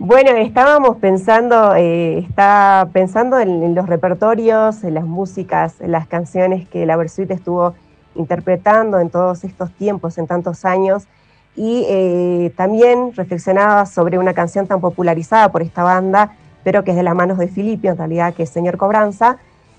[0.02, 6.70] Bueno, estábamos pensando, eh, está pensando en, los repertorios, en las músicas, en las canciones
[6.70, 7.74] que la Versuit estuvo
[8.16, 11.06] interpretando en todos estos tiempos, en tantos años,
[11.54, 16.32] y eh, también reflexionaba sobre una canción tan popularizada por esta banda,
[16.70, 19.38] pero que es de las manos de Filipio, en realidad, que es Señor Cobranza,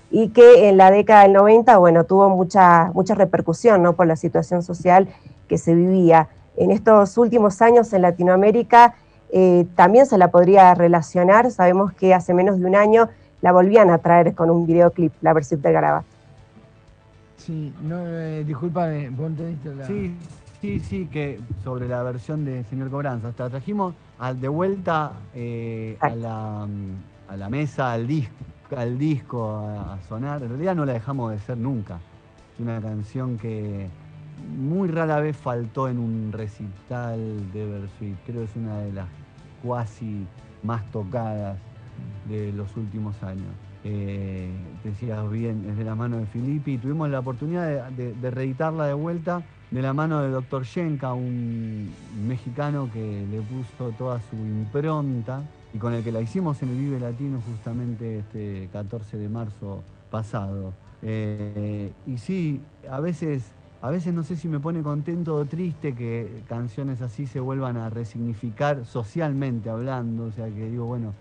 [0.09, 4.17] y que en la década del 90, bueno, tuvo mucha, mucha repercusión, ¿no?, por la
[4.17, 5.07] situación social
[5.47, 6.27] que se vivía.
[6.57, 8.95] En estos últimos años en Latinoamérica,
[9.31, 11.49] eh, también se la podría relacionar.
[11.49, 13.07] Sabemos que hace menos de un año
[13.39, 16.03] la volvían a traer con un videoclip, la versión de Garabat.
[17.37, 19.87] Sí, no, eh, disculpame, vos entendiste la...
[19.87, 20.13] Sí,
[20.61, 23.29] sí, sí, que sobre la versión de Señor Cobranza.
[23.29, 23.95] Hasta trajimos
[24.39, 28.35] de vuelta eh, a, la, mesa, al disco,
[28.75, 30.43] al disco a, sonar.
[30.43, 31.99] En realidad no la dejamos de ser nunca.
[32.53, 33.87] Es una canción que
[34.57, 38.15] muy rara vez faltó en un recital de Versuit.
[38.25, 39.07] Creo que es una de las
[39.63, 40.25] cuasi
[40.63, 41.57] más tocadas
[42.29, 43.49] de los últimos años.
[43.83, 44.51] Eh,
[44.83, 46.77] decías bien, es de la mano de Filippi.
[46.77, 49.41] Tuvimos la oportunidad de, reeditarla de vuelta
[49.71, 50.63] de la mano de Dr.
[50.63, 51.89] Shenka, un
[52.27, 55.41] mexicano que le puso toda su impronta
[55.73, 59.81] y con el que la hicimos en el Vive Latino justamente este 14 de marzo
[60.09, 60.73] pasado.
[61.01, 63.43] Eh, y sí, a veces
[63.81, 67.77] a veces no sé si me pone contento o triste que canciones así se vuelvan
[67.77, 70.25] a resignificar socialmente hablando.
[70.25, 71.13] O sea, que digo, bueno,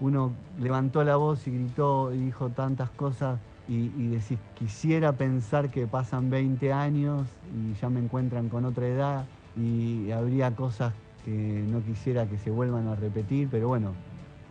[0.00, 3.38] uno levantó la voz y gritó y dijo tantas cosas
[3.72, 9.24] y, decís, quisiera pensar que pasan 20 años y ya me encuentran con otra edad
[9.56, 10.92] y habría cosas
[11.24, 13.92] que no quisiera que se vuelvan a repetir, pero bueno,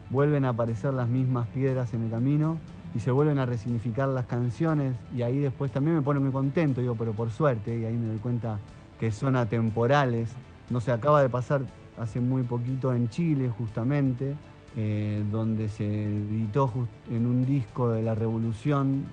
[0.09, 2.57] vuelven a aparecer las mismas piedras en el camino
[2.95, 6.81] y se vuelven a resignificar las canciones y ahí después también me pone muy contento,
[6.81, 8.59] digo, pero por suerte, y ahí me doy cuenta
[8.99, 10.29] que son atemporales.
[10.69, 11.61] No se acaba de pasar
[11.97, 14.35] hace muy poquito en Chile justamente,
[14.75, 16.71] eh, donde se editó
[17.09, 19.05] en un disco de la revolución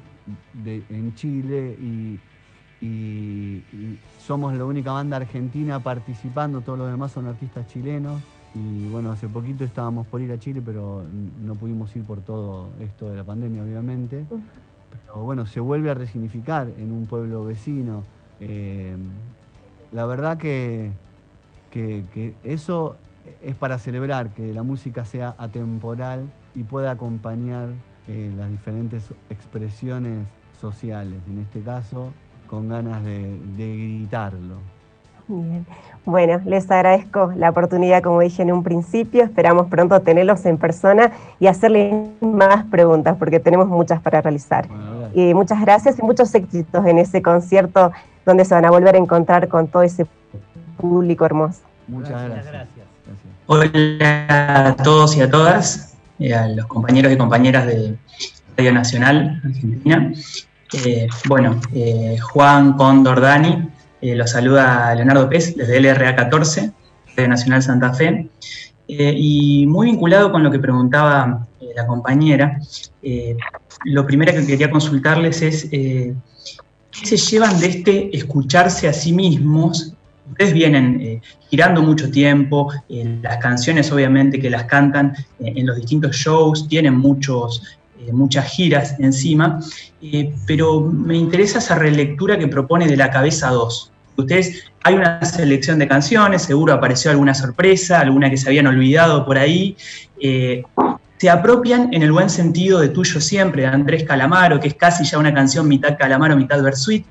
[0.65, 2.21] en Chile y,
[4.21, 8.23] somos la única banda argentina participando, todos los demás son artistas chilenos.
[8.55, 11.03] Y bueno, hace poquito estábamos por ir a Chile, pero
[11.43, 14.27] no pudimos ir por todo esto de la pandemia, obviamente.
[14.91, 18.05] Pero bueno, se vuelve a resignificar en un pueblo vecino.
[18.41, 18.97] Eh,
[19.93, 20.93] la verdad que,
[21.71, 22.97] que, eso
[23.43, 27.69] es para celebrar, que la música sea atemporal y pueda acompañar
[28.07, 30.27] eh, las diferentes expresiones
[30.61, 32.13] sociales, en este caso
[32.47, 34.57] con ganas de, de gritarlo.
[35.29, 35.67] Bien.
[36.07, 39.23] Bueno, les agradezco la oportunidad, como dije en un principio.
[39.23, 44.67] Esperamos pronto tenerlos en persona y hacerles más preguntas, porque tenemos muchas para realizar.
[45.15, 47.93] y muchas gracias y muchos éxitos en ese concierto
[48.25, 50.07] donde se van a volver a encontrar con todo ese
[50.79, 51.61] público hermoso.
[51.87, 52.88] Muchas gracias.
[53.51, 57.97] Hola a todos y a todas, eh, a los compañeros y compañeras de
[58.59, 60.13] Radio Nacional Argentina.
[60.85, 63.71] Eh, bueno, eh, Juan Condor Dani,
[64.03, 66.73] los saluda Leonardo Pez desde LRA 14,
[67.17, 68.29] Radio Nacional Santa Fe.
[68.87, 72.61] y muy vinculado con lo que preguntaba la compañera,
[73.87, 76.15] lo primero que quería consultarles es qué
[77.03, 79.95] se llevan de este escucharse a sí mismos
[80.31, 85.67] ustedes vienen eh, girando mucho tiempo, eh, las canciones obviamente que las cantan eh, en
[85.67, 87.63] los distintos shows, tienen muchos,
[88.13, 89.59] muchas giras encima,
[90.47, 93.93] pero me interesa esa relectura que propone de la cabeza 2.
[94.17, 99.27] Ustedes, hay una selección de canciones, seguro apareció alguna sorpresa, alguna que se habían olvidado
[99.27, 99.77] por ahí.
[101.19, 105.05] se apropian en el buen sentido de Tuyo Siempre, de Andrés Calamaro, que es casi
[105.05, 107.05] ya una canción mitad Calamaro, mitad Versuit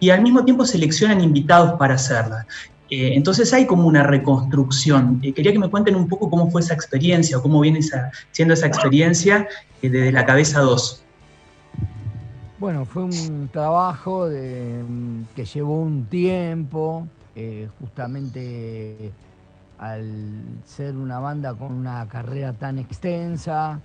[0.00, 2.46] y al mismo tiempo seleccionan invitados para hacerla.
[2.90, 5.18] Eh, entonces hay como una reconstrucción.
[5.22, 7.80] Eh, quería que me cuenten un poco cómo fue esa experiencia o cómo viene
[8.30, 9.48] siendo esa experiencia
[9.82, 11.02] eh, desde la cabeza 2.
[12.58, 17.06] Bueno, fue un trabajo que llevó un tiempo,
[17.80, 19.12] justamente
[19.78, 20.06] al
[20.64, 23.80] ser una banda con una carrera tan extensa,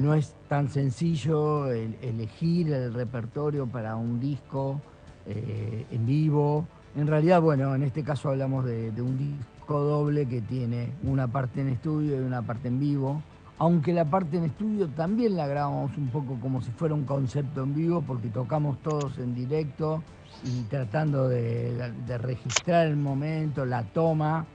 [0.00, 4.80] no es tan sencillo elegir el repertorio para un disco
[5.26, 6.66] eh, en vivo.
[6.96, 11.60] En realidad, bueno, en este caso hablamos de, un disco doble que tiene una parte
[11.60, 13.22] en estudio y una parte en vivo.
[13.58, 17.62] Aunque la parte en estudio también la grabamos un poco como si fuera un concepto
[17.62, 20.02] en vivo, porque tocamos todos en directo
[20.44, 24.46] y tratando de, registrar el momento, la toma,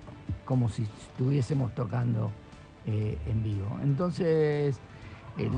[0.43, 2.31] como si estuviésemos tocando
[2.87, 3.77] eh, en vivo.
[3.83, 4.79] Entonces,
[5.37, 5.51] eh,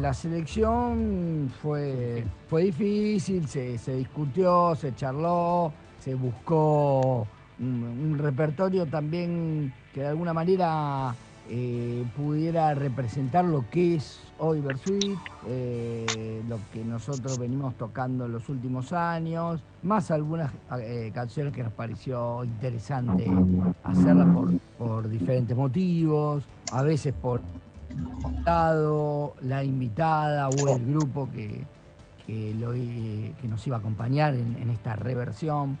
[0.00, 7.26] la, selección fue, fue difícil, se, discutió, se charló, se buscó
[7.58, 11.14] un, repertorio también que de alguna manera
[11.48, 18.32] eh, pudiera representar lo que es hoy Versuit, eh, lo que nosotros venimos tocando en
[18.32, 20.50] los últimos años, más algunas
[21.14, 23.30] canciones que nos pareció interesante
[23.82, 27.40] hacerlas por, por diferentes motivos, a veces por
[29.42, 31.64] la invitada o el grupo que,
[32.26, 35.78] que, nos iba a acompañar en, esta reversión.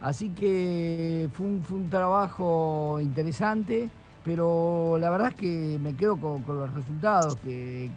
[0.00, 3.90] Así que fue un, trabajo interesante,
[4.24, 7.90] pero la verdad es que me quedo con, los resultados, que,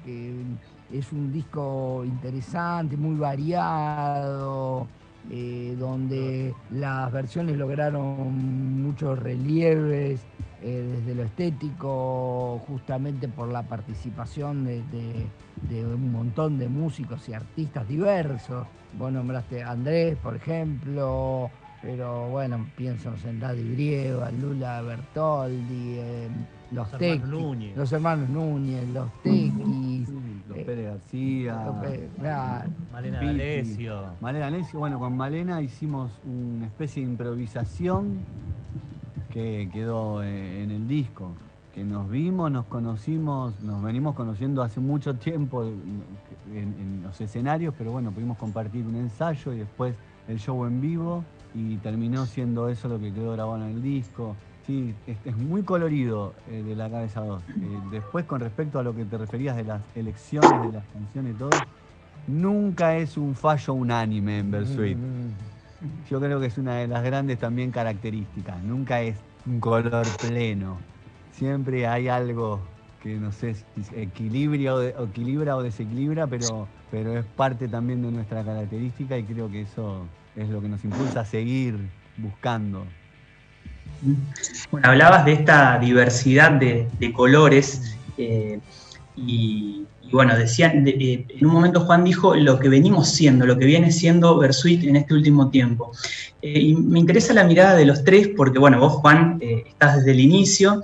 [0.91, 4.87] es un disco interesante, muy variado,
[5.31, 10.21] eh, donde las versiones lograron muchos relieves
[10.65, 15.25] eh, desde lo estético, justamente por la participación de,
[15.83, 18.65] un montón de músicos y artistas diversos.
[18.97, 21.51] Vos nombraste a Andrés, por ejemplo,
[21.81, 25.97] pero bueno, pienso en Daddy Griego, Lula Bertoldi,
[26.71, 27.77] los, los hermanos Núñez.
[27.77, 30.09] los hermanos Núñez, los Tequis.
[30.47, 31.57] Los eh, Pérez García.
[32.89, 34.03] Malena D'Alessio.
[34.21, 38.19] Malena D'Alessio, bueno, con Malena hicimos una especie de improvisación
[39.33, 41.31] que quedó eh, en el disco,
[41.73, 47.91] que nos vimos, nos conocimos, nos venimos conociendo hace mucho tiempo en, los escenarios, pero
[47.91, 49.95] bueno, pudimos compartir un ensayo y después
[50.27, 51.23] el show en vivo
[51.55, 54.35] y terminó siendo eso lo que quedó grabado en el disco.
[54.67, 57.41] Sí, es, muy colorido eh, de la cabeza 2.
[57.41, 57.51] Eh,
[57.91, 61.37] después, con respecto a lo que te referías de las elecciones de las canciones y
[61.37, 61.49] todo,
[62.27, 64.95] nunca es un fallo unánime en Versuit.
[64.95, 65.52] Mm, mm, mm.
[66.09, 68.61] Yo creo que es una de las grandes también características.
[68.63, 70.79] Nunca es un color pleno.
[71.31, 72.61] Siempre hay algo
[73.01, 73.65] que no sé si
[73.95, 79.51] equilibra o, equilibra o desequilibra, pero, pero es parte también de nuestra característica y creo
[79.51, 80.05] que eso
[80.35, 81.77] es lo que nos impulsa a seguir
[82.17, 82.85] buscando.
[84.71, 88.59] Bueno, hablabas de esta diversidad de, colores eh,
[89.15, 93.65] y, bueno, decían, eh, en un momento Juan dijo lo que venimos siendo, lo que
[93.65, 95.91] viene siendo Versuit en este último tiempo.
[96.41, 100.11] Eh, y me interesa la mirada de los tres porque, bueno, vos Juan estás desde
[100.11, 100.81] el inicio.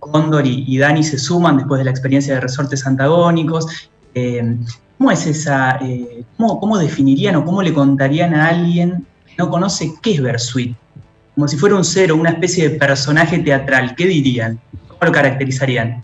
[0.00, 3.90] Cóndor y, Dani se suman después de la experiencia de resortes antagónicos.
[4.98, 5.78] ¿Cómo es esa,
[6.36, 10.74] cómo, cómo definirían o cómo le contarían a alguien que no conoce qué es Versuit?
[11.36, 14.58] como si fuera un cero, una especie de personaje teatral, ¿qué dirían?
[14.98, 16.02] ¿Cómo lo caracterizarían?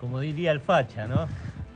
[0.00, 1.26] Como diría el Facha, ¿no?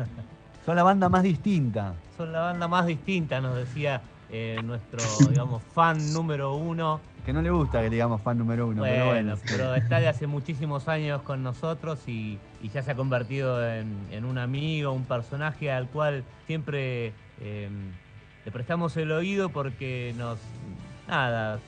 [0.64, 1.92] Son la banda más distinta.
[2.16, 7.01] Son la banda más distinta, nos decía eh, nuestro, digamos, fan número uno.
[7.26, 9.38] Que no le gusta que digamos fan número uno, bueno, pero bueno.
[9.46, 12.38] Pero está de hace muchísimos años con nosotros y,
[12.72, 17.68] ya se ha convertido en, un amigo, un personaje al cual siempre eh,
[18.46, 20.38] le prestamos el oído porque nos,
[21.07, 21.59] nada,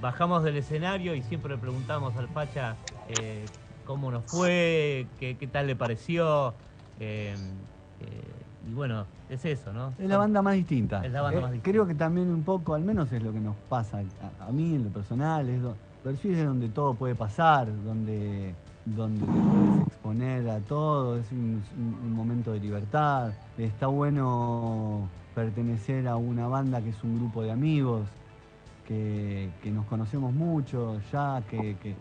[0.00, 2.74] bajamos del escenario y siempre le preguntamos al Facha
[3.08, 3.44] eh,
[3.90, 6.54] cómo nos fue, qué, tal le pareció.
[7.00, 7.34] Eh,
[8.00, 9.94] eh, y bueno, es eso, ¿no?
[9.98, 11.04] Es la banda más distinta.
[11.04, 11.70] Es la banda más distinta.
[11.72, 14.84] Creo que también un poco, al menos es lo que nos pasa a, mí en
[14.84, 15.60] lo personal, es,
[16.24, 22.52] es donde todo puede pasar, donde, donde te puedes exponer a todo, es un momento
[22.52, 23.32] de libertad.
[23.58, 28.02] Está bueno pertenecer a una banda que es un grupo de amigos,
[28.86, 31.94] que, nos conocemos mucho ya, que, que,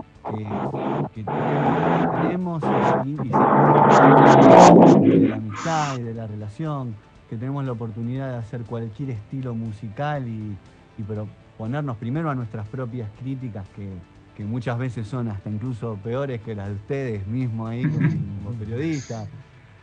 [2.21, 2.63] tenemos
[3.05, 6.95] y, de la amistad y de la relación,
[7.30, 10.57] que tenemos la oportunidad de hacer cualquier estilo musical y,
[10.97, 11.27] y pero
[11.57, 13.89] ponernos primero a nuestras propias críticas que,
[14.36, 19.27] que muchas veces son hasta incluso peores que las de ustedes mismos ahí como periodistas.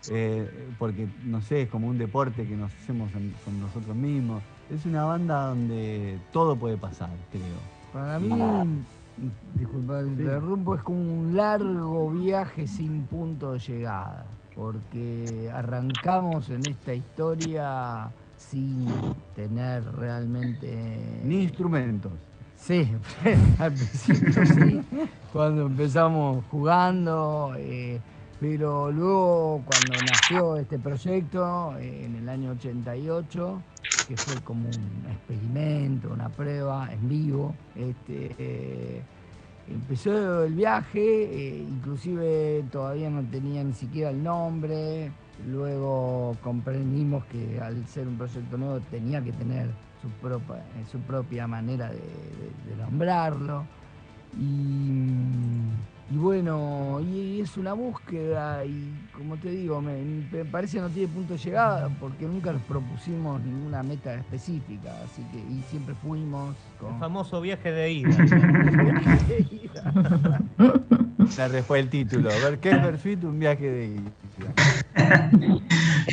[0.08, 3.10] Eh, porque no sé, es como un deporte que nos hacemos
[3.44, 4.40] con nosotros mismos
[4.70, 7.44] es una banda donde todo puede pasar, creo.
[7.92, 8.28] Para mí,
[9.54, 16.60] disculpa, el interrumpo, es como un largo viaje sin punto de llegada, porque arrancamos en
[16.66, 18.86] esta historia sin
[19.34, 21.20] tener realmente...
[21.24, 22.12] Ni instrumentos.
[22.56, 22.90] Sí,
[23.58, 24.82] al principio sí,
[25.32, 28.00] cuando empezamos jugando, eh,
[28.48, 33.60] pero luego cuando nació este proyecto, eh, en el año 88,
[34.06, 37.56] que fue como un experimento, una prueba en vivo.
[37.74, 39.02] Este, eh,
[39.68, 45.10] empezó el viaje, eh, inclusive todavía no tenía ni siquiera el nombre.
[45.48, 49.70] Luego comprendimos que al ser un proyecto nuevo tenía que tener
[50.00, 53.66] su propia, su propia manera de nombrarlo.
[54.38, 54.86] Y
[56.08, 61.08] y bueno, y es una búsqueda y como te digo, me, parece que no tiene
[61.08, 66.54] punto de llegada porque nunca nos propusimos ninguna meta específica, así que y siempre fuimos
[66.80, 66.94] con...
[66.94, 68.12] El famoso viaje de ida.
[71.28, 72.28] Se fue el título.
[72.28, 73.24] ver, ¿qué es Perfit?
[73.24, 74.12] Un viaje de ida.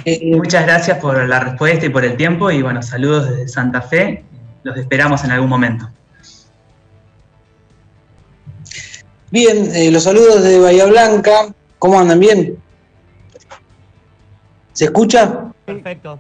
[0.06, 3.80] Eh, muchas gracias por la respuesta y por el tiempo y bueno, saludos desde Santa
[3.82, 4.26] Fe.
[4.64, 5.88] Los esperamos en algún momento.
[9.34, 11.52] Bien, eh, los saludos de Bahía Blanca.
[11.80, 12.20] ¿Cómo andan?
[12.20, 12.56] ¿Bien?
[14.74, 15.52] ¿Se escucha?
[15.66, 16.20] Perfecto.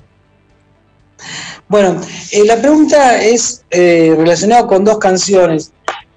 [1.68, 2.01] Bueno,
[2.32, 5.72] eh, la pregunta es eh, relacionada con dos canciones.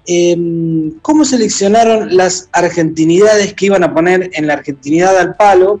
[0.07, 5.79] Em, ¿Cómo seleccionaron las argentinidades que iban a poner en la argentinidad al palo?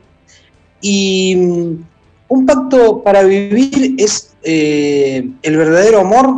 [0.81, 1.85] Y mm,
[2.27, 6.29] un pacto para vivir es el verdadero amor.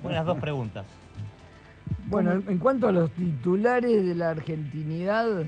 [0.00, 0.84] Buenas dos preguntas.
[2.10, 5.44] Bueno, en cuanto a los titulares de la argentinidad,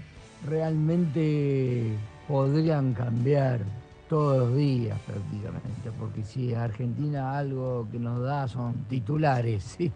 [0.47, 1.93] realmente
[2.29, 3.61] podrían cambiar
[4.09, 9.91] todos los días prácticamente, porque si Argentina algo que nos da son titulares, ¿sí?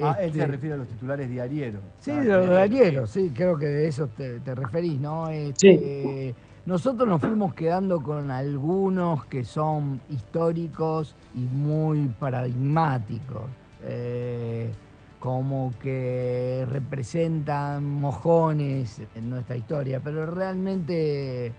[0.00, 1.80] Ah, él se este, refiere a los titulares diarieros.
[2.00, 5.28] Sí, de los diarieros, sí, creo que de eso te, referís, ¿no?
[5.28, 13.44] Este, nosotros nos fuimos quedando con algunos que son históricos y muy paradigmáticos.
[13.84, 14.70] Eh,
[15.18, 21.52] como que representan mojones en nuestra historia, pero realmente,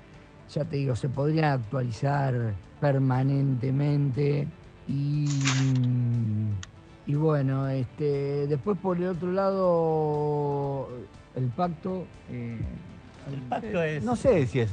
[0.50, 4.48] ya te digo, se podrían actualizar permanentemente
[4.88, 5.28] y,
[7.06, 10.90] y bueno, este, después por el otro lado,
[11.36, 12.06] el pacto...
[12.30, 12.60] Eh,
[13.32, 14.04] el pacto es...
[14.04, 14.72] No sé si es,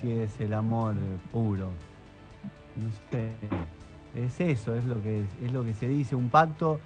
[0.00, 0.94] si es el amor
[1.30, 1.68] puro.
[2.76, 3.30] No sé.
[4.16, 6.80] Es eso, es lo que, es lo que se dice, un pacto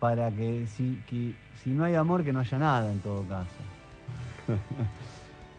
[0.00, 0.98] para que si,
[1.62, 3.62] si no hay amor, que no haya nada en todo caso.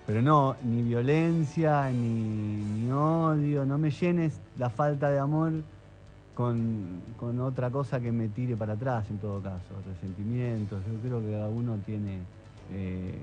[0.08, 5.54] Pero no, ni violencia, ni, ni odio, no me llenes la falta de amor
[6.34, 10.84] con, con otra cosa que me tire para atrás en todo caso, resentimientos.
[10.86, 12.20] Yo creo que cada uno tiene
[12.74, 13.22] eh,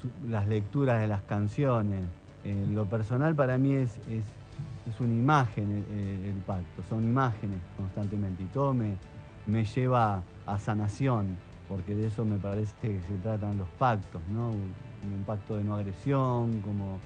[0.00, 2.02] su- las lecturas de las canciones.
[2.44, 4.22] En lo personal para mí es, es,
[4.88, 8.96] es una imagen el, el- el pacto, son imágenes constantemente y todo me,
[9.46, 11.36] me lleva a sanación,
[11.68, 14.50] porque de eso me parece que se tratan los pactos, ¿no?
[14.50, 14.74] Un,
[15.24, 16.98] pacto de no agresión, como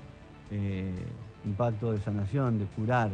[0.51, 1.07] eh,
[1.45, 3.11] un pacto de sanación, de curar.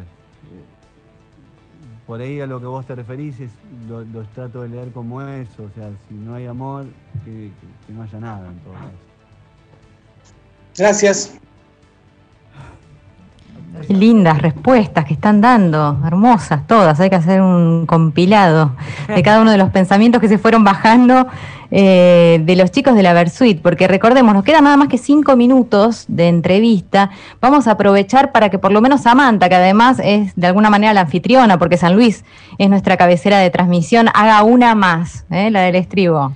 [2.06, 3.50] Por ahí a lo que vos te referís es,
[3.88, 6.86] lo, lo trato de leer como eso, o sea, si no hay amor,
[7.24, 7.50] que,
[7.86, 8.90] que- no haya nada en todo caso.
[10.76, 11.38] Gracias.
[13.88, 16.98] Lindas respuestas que están dando, hermosas todas.
[16.98, 18.72] Hay que hacer un compilado
[19.06, 21.26] de cada uno de los pensamientos que se fueron bajando
[21.70, 25.36] eh, de los chicos de la Versuit, porque recordemos, nos quedan nada más que cinco
[25.36, 27.10] minutos de entrevista.
[27.40, 30.94] Vamos a aprovechar para que por lo menos Samantha, que además es de alguna manera
[30.94, 32.24] la anfitriona, porque San Luis
[32.58, 35.50] es nuestra cabecera de transmisión, haga una más, ¿eh?
[35.50, 36.32] la del estribo.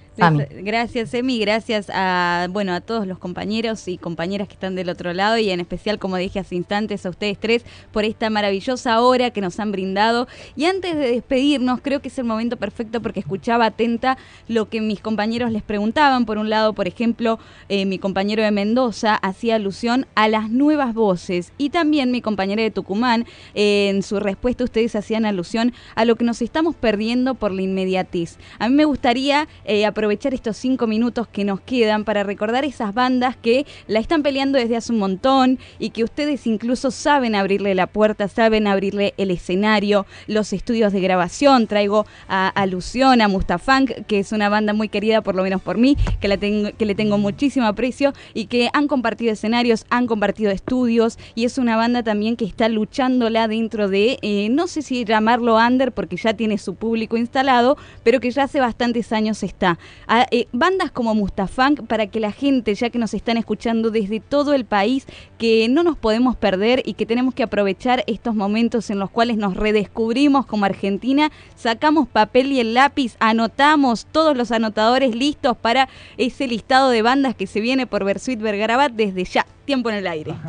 [0.62, 5.12] Gracias, Emi, gracias a bueno a todos los compañeros y compañeras que están del otro
[5.14, 9.30] lado y en especial, como dije hace instantes, a ustedes tres por esta maravillosa hora
[9.30, 10.28] que nos han brindado.
[10.56, 14.80] Y antes de despedirnos, creo que es el momento perfecto porque escuchaba atenta lo que
[14.80, 16.26] mis compañeros les preguntaban.
[16.26, 20.92] Por un lado, por ejemplo, eh, mi compañero de Mendoza hacía alusión a las nuevas
[20.92, 26.04] voces y también mi compañera de Tucumán, eh, en su respuesta ustedes hacían alusión a
[26.04, 28.36] lo que nos estamos perdiendo por la inmediatez.
[28.58, 32.92] A mí me gustaría eh, aprovechar estos cinco minutos que nos quedan para recordar esas
[32.94, 37.74] bandas que la están peleando desde hace un montón y que ustedes incluso saben abrirle
[37.74, 41.66] la puerta, saben abrirle el escenario, los estudios de grabación.
[41.66, 45.78] Traigo a alusión a Mustafunk, que es una banda muy querida por lo menos por
[45.78, 50.06] mí, que, la tengo, que le tengo muchísimo aprecio y que han compartido escenarios, han
[50.06, 54.82] compartido estudios y es una banda también que está luchándola dentro de, eh, no sé
[54.82, 59.42] si llamarlo under porque ya tiene su público instalado, pero que ya hace bastantes años
[59.42, 59.78] está.
[60.06, 64.20] A, eh, bandas como Mustafunk para que la gente, ya que nos están escuchando desde
[64.20, 65.06] todo el país,
[65.38, 69.36] que no nos podemos perder y que tenemos que aprovechar estos momentos en los cuales
[69.36, 75.88] nos redescubrimos como Argentina, sacamos papel y el lápiz, anotamos todos los anotadores listos para
[76.16, 79.46] ese listado de bandas que se viene por Versuit Vergarabat desde ya.
[79.64, 80.34] Tiempo en el aire.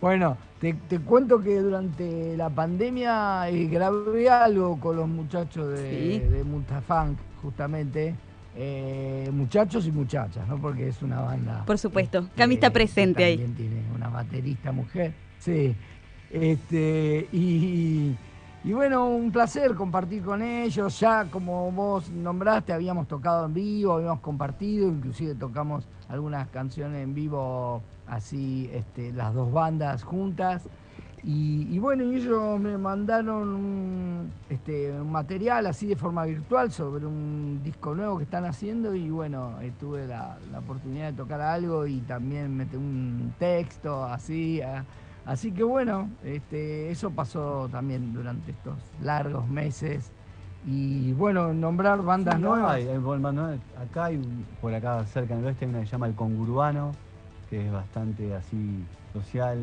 [0.00, 5.90] Bueno, te, te cuento que durante la pandemia eh, grabé algo con los muchachos de,
[5.90, 6.18] Sí.
[6.28, 8.14] de Mutafunk, justamente.
[8.58, 10.56] eh, muchachos y muchachas, ¿no?
[10.56, 11.64] Porque es una banda.
[11.66, 12.28] Por supuesto.
[12.36, 13.36] Cami está presente ahí.
[13.36, 15.12] También tiene una baterista mujer.
[15.38, 15.76] Sí.
[16.30, 18.16] Este, y,
[18.64, 20.98] y bueno, un placer compartir con ellos.
[20.98, 27.14] Ya como vos nombraste, habíamos tocado en vivo, habíamos compartido, inclusive tocamos algunas canciones en
[27.14, 30.62] vivo, así, este, las dos bandas juntas.
[31.28, 36.70] Y, y bueno, y ellos me mandaron un, este, un material así de forma virtual
[36.70, 41.14] sobre un disco nuevo que están haciendo y bueno, eh, tuve la, la oportunidad de
[41.16, 44.60] tocar algo y también meter un texto así.
[45.24, 50.12] así que bueno, este, eso pasó también durante estos largos meses.
[50.64, 52.72] Y bueno, nombrar bandas Sí, nuevas.
[52.72, 53.58] hay, hay nuevas.
[53.80, 54.20] acá hay,
[54.60, 56.92] por acá cerca del oeste, hay una que se llama El Congurbano,
[57.50, 59.58] que es bastante así social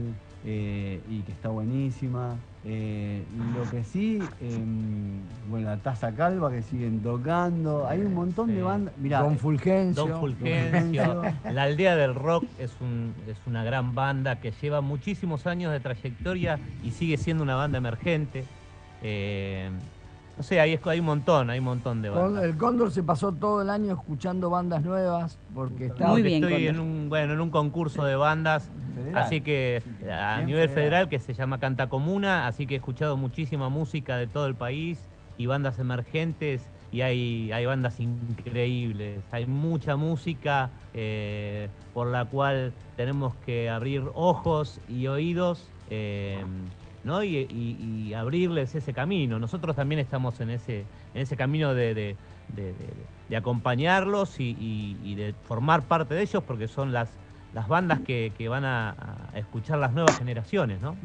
[0.46, 2.36] eh, y que está buenísima.
[2.66, 3.24] Eh,
[3.56, 5.20] lo que sí, em,
[5.50, 7.88] bueno, la Taza Calva que siguen tocando.
[7.88, 8.94] Hay un montón de bandas.
[8.98, 10.06] Mirá, Don eh, Fulgencio.
[10.06, 11.22] Don Fulgencio.
[11.52, 15.80] La Aldea del Rock es, un, es una gran banda que lleva muchísimos años de
[15.80, 18.46] trayectoria y sigue siendo una banda emergente.
[20.36, 22.44] No sé, hay, hay un montón, hay un montón de bandas.
[22.44, 26.80] El Cóndor se pasó todo el año escuchando bandas nuevas porque está Porque estoy en
[26.80, 29.24] un, bueno, en un concurso de bandas, Federal.
[29.24, 30.76] así que a Bien nivel federal.
[30.84, 34.56] federal que se llama Canta Comuna, así que he escuchado muchísima música de todo el
[34.56, 35.00] país
[35.38, 42.72] y bandas emergentes y hay, hay bandas increíbles, hay mucha música eh, por la cual
[42.98, 45.68] tenemos que abrir ojos y oídos.
[45.90, 46.44] eh,
[47.06, 49.40] Y, abrirles ese camino.
[49.40, 51.94] Nosotros también estamos en ese, en ese camino de,
[52.48, 57.20] de- acompañarlos y, de formar parte de ellos porque son las,
[57.52, 60.98] las bandas que, que van a, escuchar las nuevas generaciones, ¿no?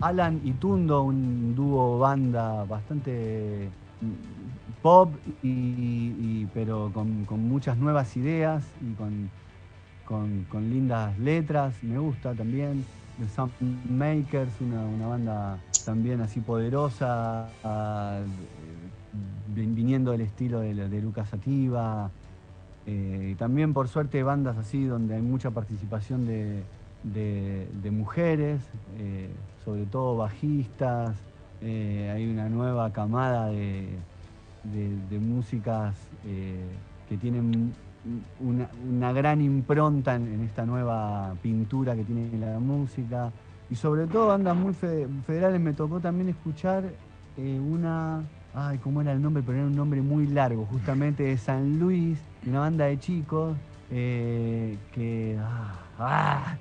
[0.00, 8.74] Alan y Tundo, un dúo banda bastante mm, pop, y, pero con, muchas nuevas ideas
[8.80, 12.86] y con- con lindas letras, me gusta también.
[13.18, 18.20] The Soundmakers, una, banda también así poderosa, ah,
[19.54, 22.10] vin- viniendo del estilo de, de Lucas Sativa.
[22.86, 26.62] Eh, también por suerte bandas así donde hay mucha participación de,
[27.90, 28.60] mujeres,
[28.98, 29.28] eh,
[29.64, 31.16] sobre todo bajistas,
[31.62, 33.98] eh, hay una nueva camada de,
[35.20, 35.96] músicas
[36.26, 36.64] eh,
[37.08, 37.72] que tienen
[38.38, 43.32] una, gran impronta en, esta nueva pintura que tiene la música.
[43.70, 46.84] Y sobre todo bandas muy fe- federales, me tocó también escuchar
[47.36, 48.22] eh, una,
[48.54, 49.42] ay, ¿cómo era el nombre?
[49.42, 53.56] Pero era un nombre muy largo, justamente de San Luis, una banda de chicos
[53.90, 56.58] eh, que, ah, ah,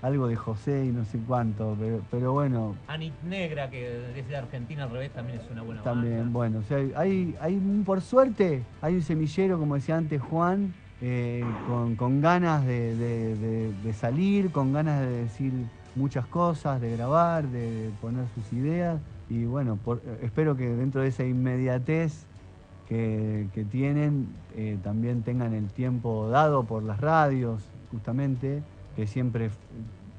[0.00, 4.36] algo de José y no sé cuánto, pero, pero bueno, Anit Negra, que es de
[4.36, 8.66] Argentina al revés, también es una buena también, bueno, o sea, hay, hay por suerte,
[8.80, 13.92] hay un semillero, como decía antes Juan, eh, con, con ganas de, de- de- de
[13.92, 15.52] salir, con ganas de decir
[15.94, 19.02] muchas cosas, de grabar, de poner sus ideas.
[19.28, 22.28] Y bueno, por- espero que dentro de esa inmediatez
[22.84, 28.64] que, que tienen, eh, también tengan el tiempo dado por las radios, justamente,
[28.98, 29.48] que siempre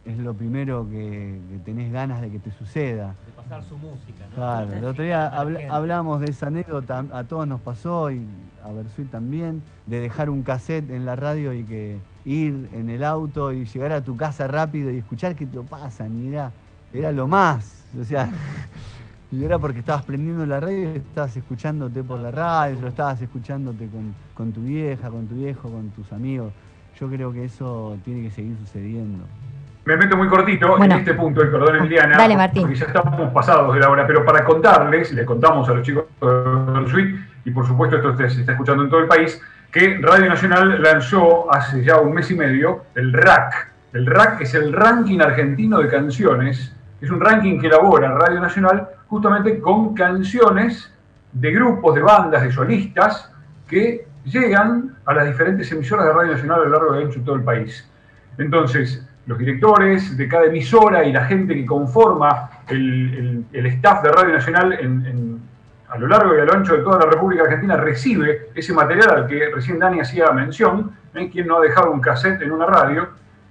[0.05, 3.13] es lo primero que, que tenés ganas de que te suceda.
[3.25, 4.23] de pasar su música.
[4.29, 4.35] ¿no?
[4.35, 8.21] Claro, el otro día habl- hablamos de esa anécdota, a todos nos pasó y
[8.63, 13.03] a Bersuit también, de dejar un cassette en la radio y que ir en el
[13.03, 16.51] auto y llegar a tu casa rápido y escuchar qué te pasa, ni era,
[16.93, 17.83] era lo más.
[17.99, 18.29] O sea,
[19.31, 23.21] y era porque estabas prendiendo la radio y estabas escuchándote por la radio, lo estabas
[23.21, 26.53] escuchándote con, con tu vieja, con tu viejo, con tus amigos.
[26.99, 29.23] Yo creo que eso tiene que seguir sucediendo.
[29.85, 30.95] Me meto muy cortito Bueno.
[30.95, 32.63] en este punto, y perdón Emiliana, Dale, Martín.
[32.63, 36.03] porque ya estamos pasados de la hora, pero para contarles, le contamos a los chicos
[36.21, 36.27] de
[36.73, 39.41] Versuit, y por supuesto esto se se está escuchando en todo el país,
[39.71, 43.71] que Radio Nacional lanzó hace ya un mes y medio el RAC.
[43.93, 48.89] El RAC es el ranking argentino de canciones, es un ranking que elabora Radio Nacional
[49.07, 50.93] justamente con canciones
[51.31, 53.31] de grupos, de bandas, de solistas
[53.67, 57.25] que llegan a las diferentes emisoras de Radio Nacional a lo largo y ancho de
[57.25, 57.89] todo el país.
[58.37, 64.11] Entonces, los directores de cada emisora y la gente que conforma el, el- staff de
[64.11, 65.39] Radio Nacional
[65.89, 69.09] a lo largo y a lo ancho de toda la República Argentina recibe ese material
[69.09, 71.29] al que recién Dani hacía mención, ¿eh?
[71.31, 73.09] quien no ha dejado un cassette en una radio,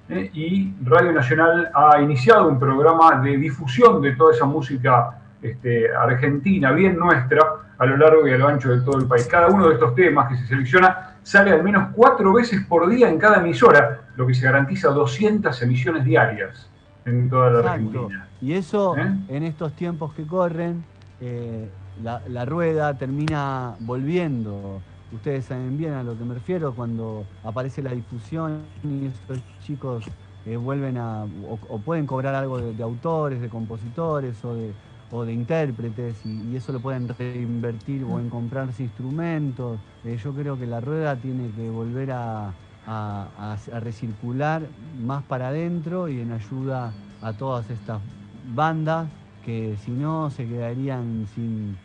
[0.09, 0.31] ¿eh?
[0.33, 6.73] y Radio Nacional ha iniciado un programa de difusión de toda esa música este, argentina,
[6.73, 7.43] bien nuestra,
[7.79, 9.27] a lo largo y a lo ancho de todo el país.
[9.27, 13.09] Cada uno de estos temas que se selecciona sale al menos cuatro veces por día
[13.09, 16.69] en cada emisora, lo que se garantiza 200 emisiones diarias
[17.05, 17.83] en toda la Exacto.
[17.85, 18.29] Argentina.
[18.41, 19.15] Y eso, ¿Eh?
[19.29, 20.85] en estos tiempos que corren,
[21.21, 21.69] eh,
[22.03, 24.81] la, la rueda termina volviendo.
[25.13, 30.05] Ustedes saben bien a lo que me refiero cuando aparece la difusión y estos chicos
[30.47, 34.73] eh, vuelven a, o, o pueden cobrar algo de, de autores, de compositores o de,
[35.11, 39.81] o de intérpretes y, eso lo pueden reinvertir o en comprarse instrumentos.
[40.03, 46.09] Eh, yo creo que la rueda tiene que volver a, a- recircular más para adentro
[46.09, 48.03] y en ayuda a todas estas
[48.33, 51.81] bandas que si no se quedarían sin,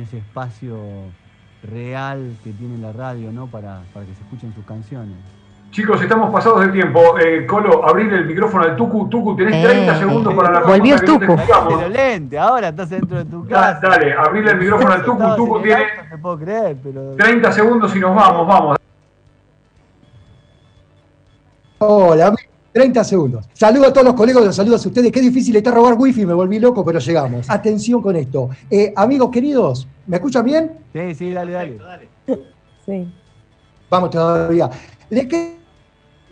[0.00, 1.14] ese espacio
[1.60, 3.50] real que tiene la radio ¿no?
[3.50, 5.43] para que se escuchen sus canciones.
[5.74, 7.18] Chicos, estamos pasados de tiempo.
[7.18, 9.08] Eh, Colo, abrir el micrófono al Tucu.
[9.08, 11.32] Tucu, tenés 30 Eh, segundos para la volvió pregunta que no te Tucu.
[11.40, 11.74] escuchamos.
[11.74, 13.88] Pero lente, ahora estás dentro de tu Da- casa.
[13.88, 15.34] Dale, abrirle el micrófono al Tucu.
[15.36, 17.16] Tucu en el tiene No puedo creer, pero...
[17.16, 18.76] 30 segundos y nos vamos, vamos.
[21.78, 22.32] Hola,
[22.72, 23.48] 30 segundos.
[23.52, 25.10] Saludo a todos los colegas, los saludo a ustedes.
[25.10, 27.50] Qué difícil está robar wifi, me volví loco, pero llegamos.
[27.50, 28.48] Atención con esto.
[28.70, 30.78] Eh, amigos queridos, ¿me escuchan bien?
[30.92, 32.08] Sí, sí, dale, dale.
[32.86, 33.12] Sí.
[33.90, 34.70] Vamos todavía.
[35.10, 35.26] Les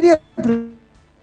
[0.02, 0.20] quería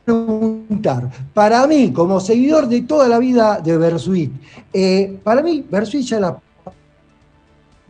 [0.05, 4.31] preguntar, para mí, como seguidor de toda la vida de Versuit,
[4.73, 6.31] eh, para mí, Versuit ya la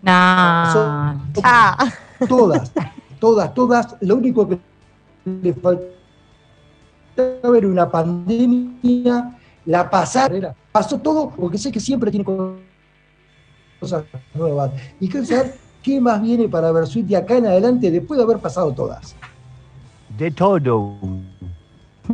[0.02, 0.12] No.
[1.44, 1.94] Ah.
[2.28, 2.72] todas,
[3.20, 3.96] todas, todas.
[4.02, 4.60] Lo único que
[5.26, 5.88] le faltaba
[7.58, 12.26] era una pandemia, la pasaron, pasó todo, porque sé que siempre tiene
[13.80, 14.72] cosas nuevas.
[15.00, 18.40] Y quiero saber qué más viene para Versuit de acá en adelante después de haber
[18.40, 19.16] pasado todas.
[20.20, 20.98] De todo.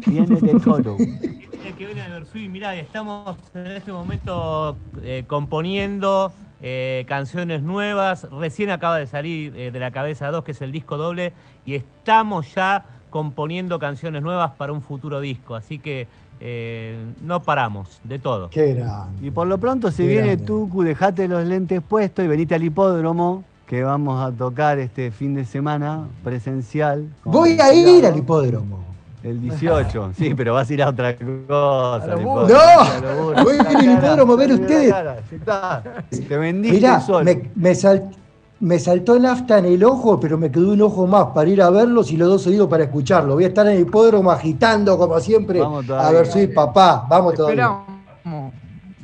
[0.05, 0.95] Viene de todo.
[0.99, 6.31] El que viene de Versuit, mirá, estamos en este momento eh, componiendo
[6.61, 8.27] eh, canciones nuevas.
[8.29, 11.33] Recién acaba de salir eh, de la cabeza 2, que es el disco doble,
[11.65, 15.55] y estamos ya componiendo canciones nuevas para un futuro disco.
[15.55, 16.07] Así que
[16.39, 18.51] eh, no paramos, de todo.
[18.51, 19.25] Qué grande.
[19.25, 20.45] Y por lo pronto se Qué viene grande.
[20.45, 25.33] Tucu, dejate los lentes puestos y venite al hipódromo, que vamos a tocar este fin
[25.33, 27.07] de semana presencial.
[27.23, 28.83] Voy a ir al hipódromo.
[29.23, 32.03] El 18, sí, pero vas a ir a otra cosa.
[32.13, 32.39] al ¡No!
[32.39, 33.43] a.
[33.43, 34.91] Voy a ir al hipódromo a ver ustedes.
[34.93, 35.83] cara, está.
[36.11, 37.25] Te vendiste Mirá, solo.
[37.25, 38.11] me, me sal-
[38.59, 41.69] me saltó nafta en el ojo, pero me quedó un ojo más para ir a
[41.71, 43.33] verlos y los dos oídos para escucharlo.
[43.33, 45.59] Voy a estar en el hipódromo agitando como siempre.
[45.61, 47.05] a ver, soy papá.
[47.09, 47.79] Vamos todavía.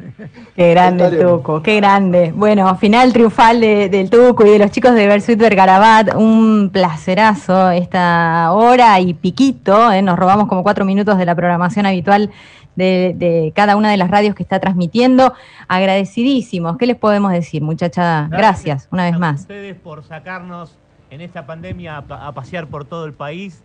[0.56, 2.32] Qué grande el Tuco, qué grande.
[2.36, 6.16] Bueno, final triunfal del Tuco y de los chicos de Versuit Vergarabat.
[6.16, 9.92] Un placerazo esta hora y piquito.
[9.92, 10.02] ¿eh?
[10.02, 12.32] Nos robamos como cuatro minutos de la programación habitual
[12.76, 15.34] de, cada una de las radios que está transmitiendo.
[15.68, 16.78] Agradecidísimos.
[16.78, 18.28] ¿Qué les podemos decir, muchacha?
[18.30, 19.42] Gracias, una vez más.
[19.42, 20.78] ustedes por sacarnos
[21.10, 23.62] en esta pandemia a, pasear por todo el país.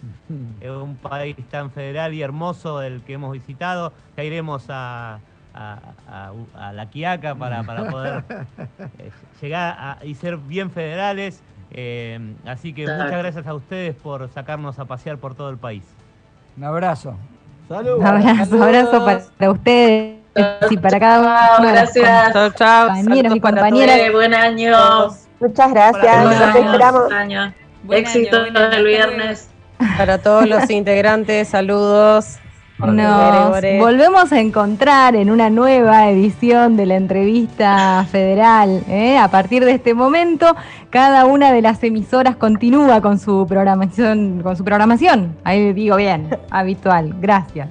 [0.60, 3.92] Es un país tan federal y hermoso el que hemos visitado.
[4.16, 5.20] Ya iremos a,
[5.56, 8.24] la Quiaca para, poder
[8.98, 11.42] eh, llegar y ser bien federales.
[11.72, 15.84] Eh, así que muchas gracias a ustedes por sacarnos a pasear por todo el país.
[16.56, 17.16] Un abrazo.
[17.68, 18.04] Saludos.
[18.04, 19.04] Abrazo, abrazo
[19.36, 20.18] para ustedes
[20.70, 21.68] y para cada uno.
[21.68, 22.32] Gracias.
[22.32, 22.88] Chao, chao.
[22.88, 24.12] Compañeros y compañeras.
[24.12, 24.76] Buen año.
[25.40, 26.24] Muchas gracias.
[26.24, 27.12] Nos esperamos.
[27.12, 27.52] Año.
[27.90, 29.50] Éxito el viernes.
[29.98, 32.38] Para todos los integrantes, saludos.
[32.78, 38.84] Nos volvemos a encontrar en una nueva edición de la entrevista federal.
[38.88, 39.16] ¿eh?
[39.16, 40.54] A partir de este momento,
[40.90, 45.36] cada una de las emisoras continúa con su programación, con su programación.
[45.44, 47.14] Ahí digo bien, habitual.
[47.18, 47.68] Gracias.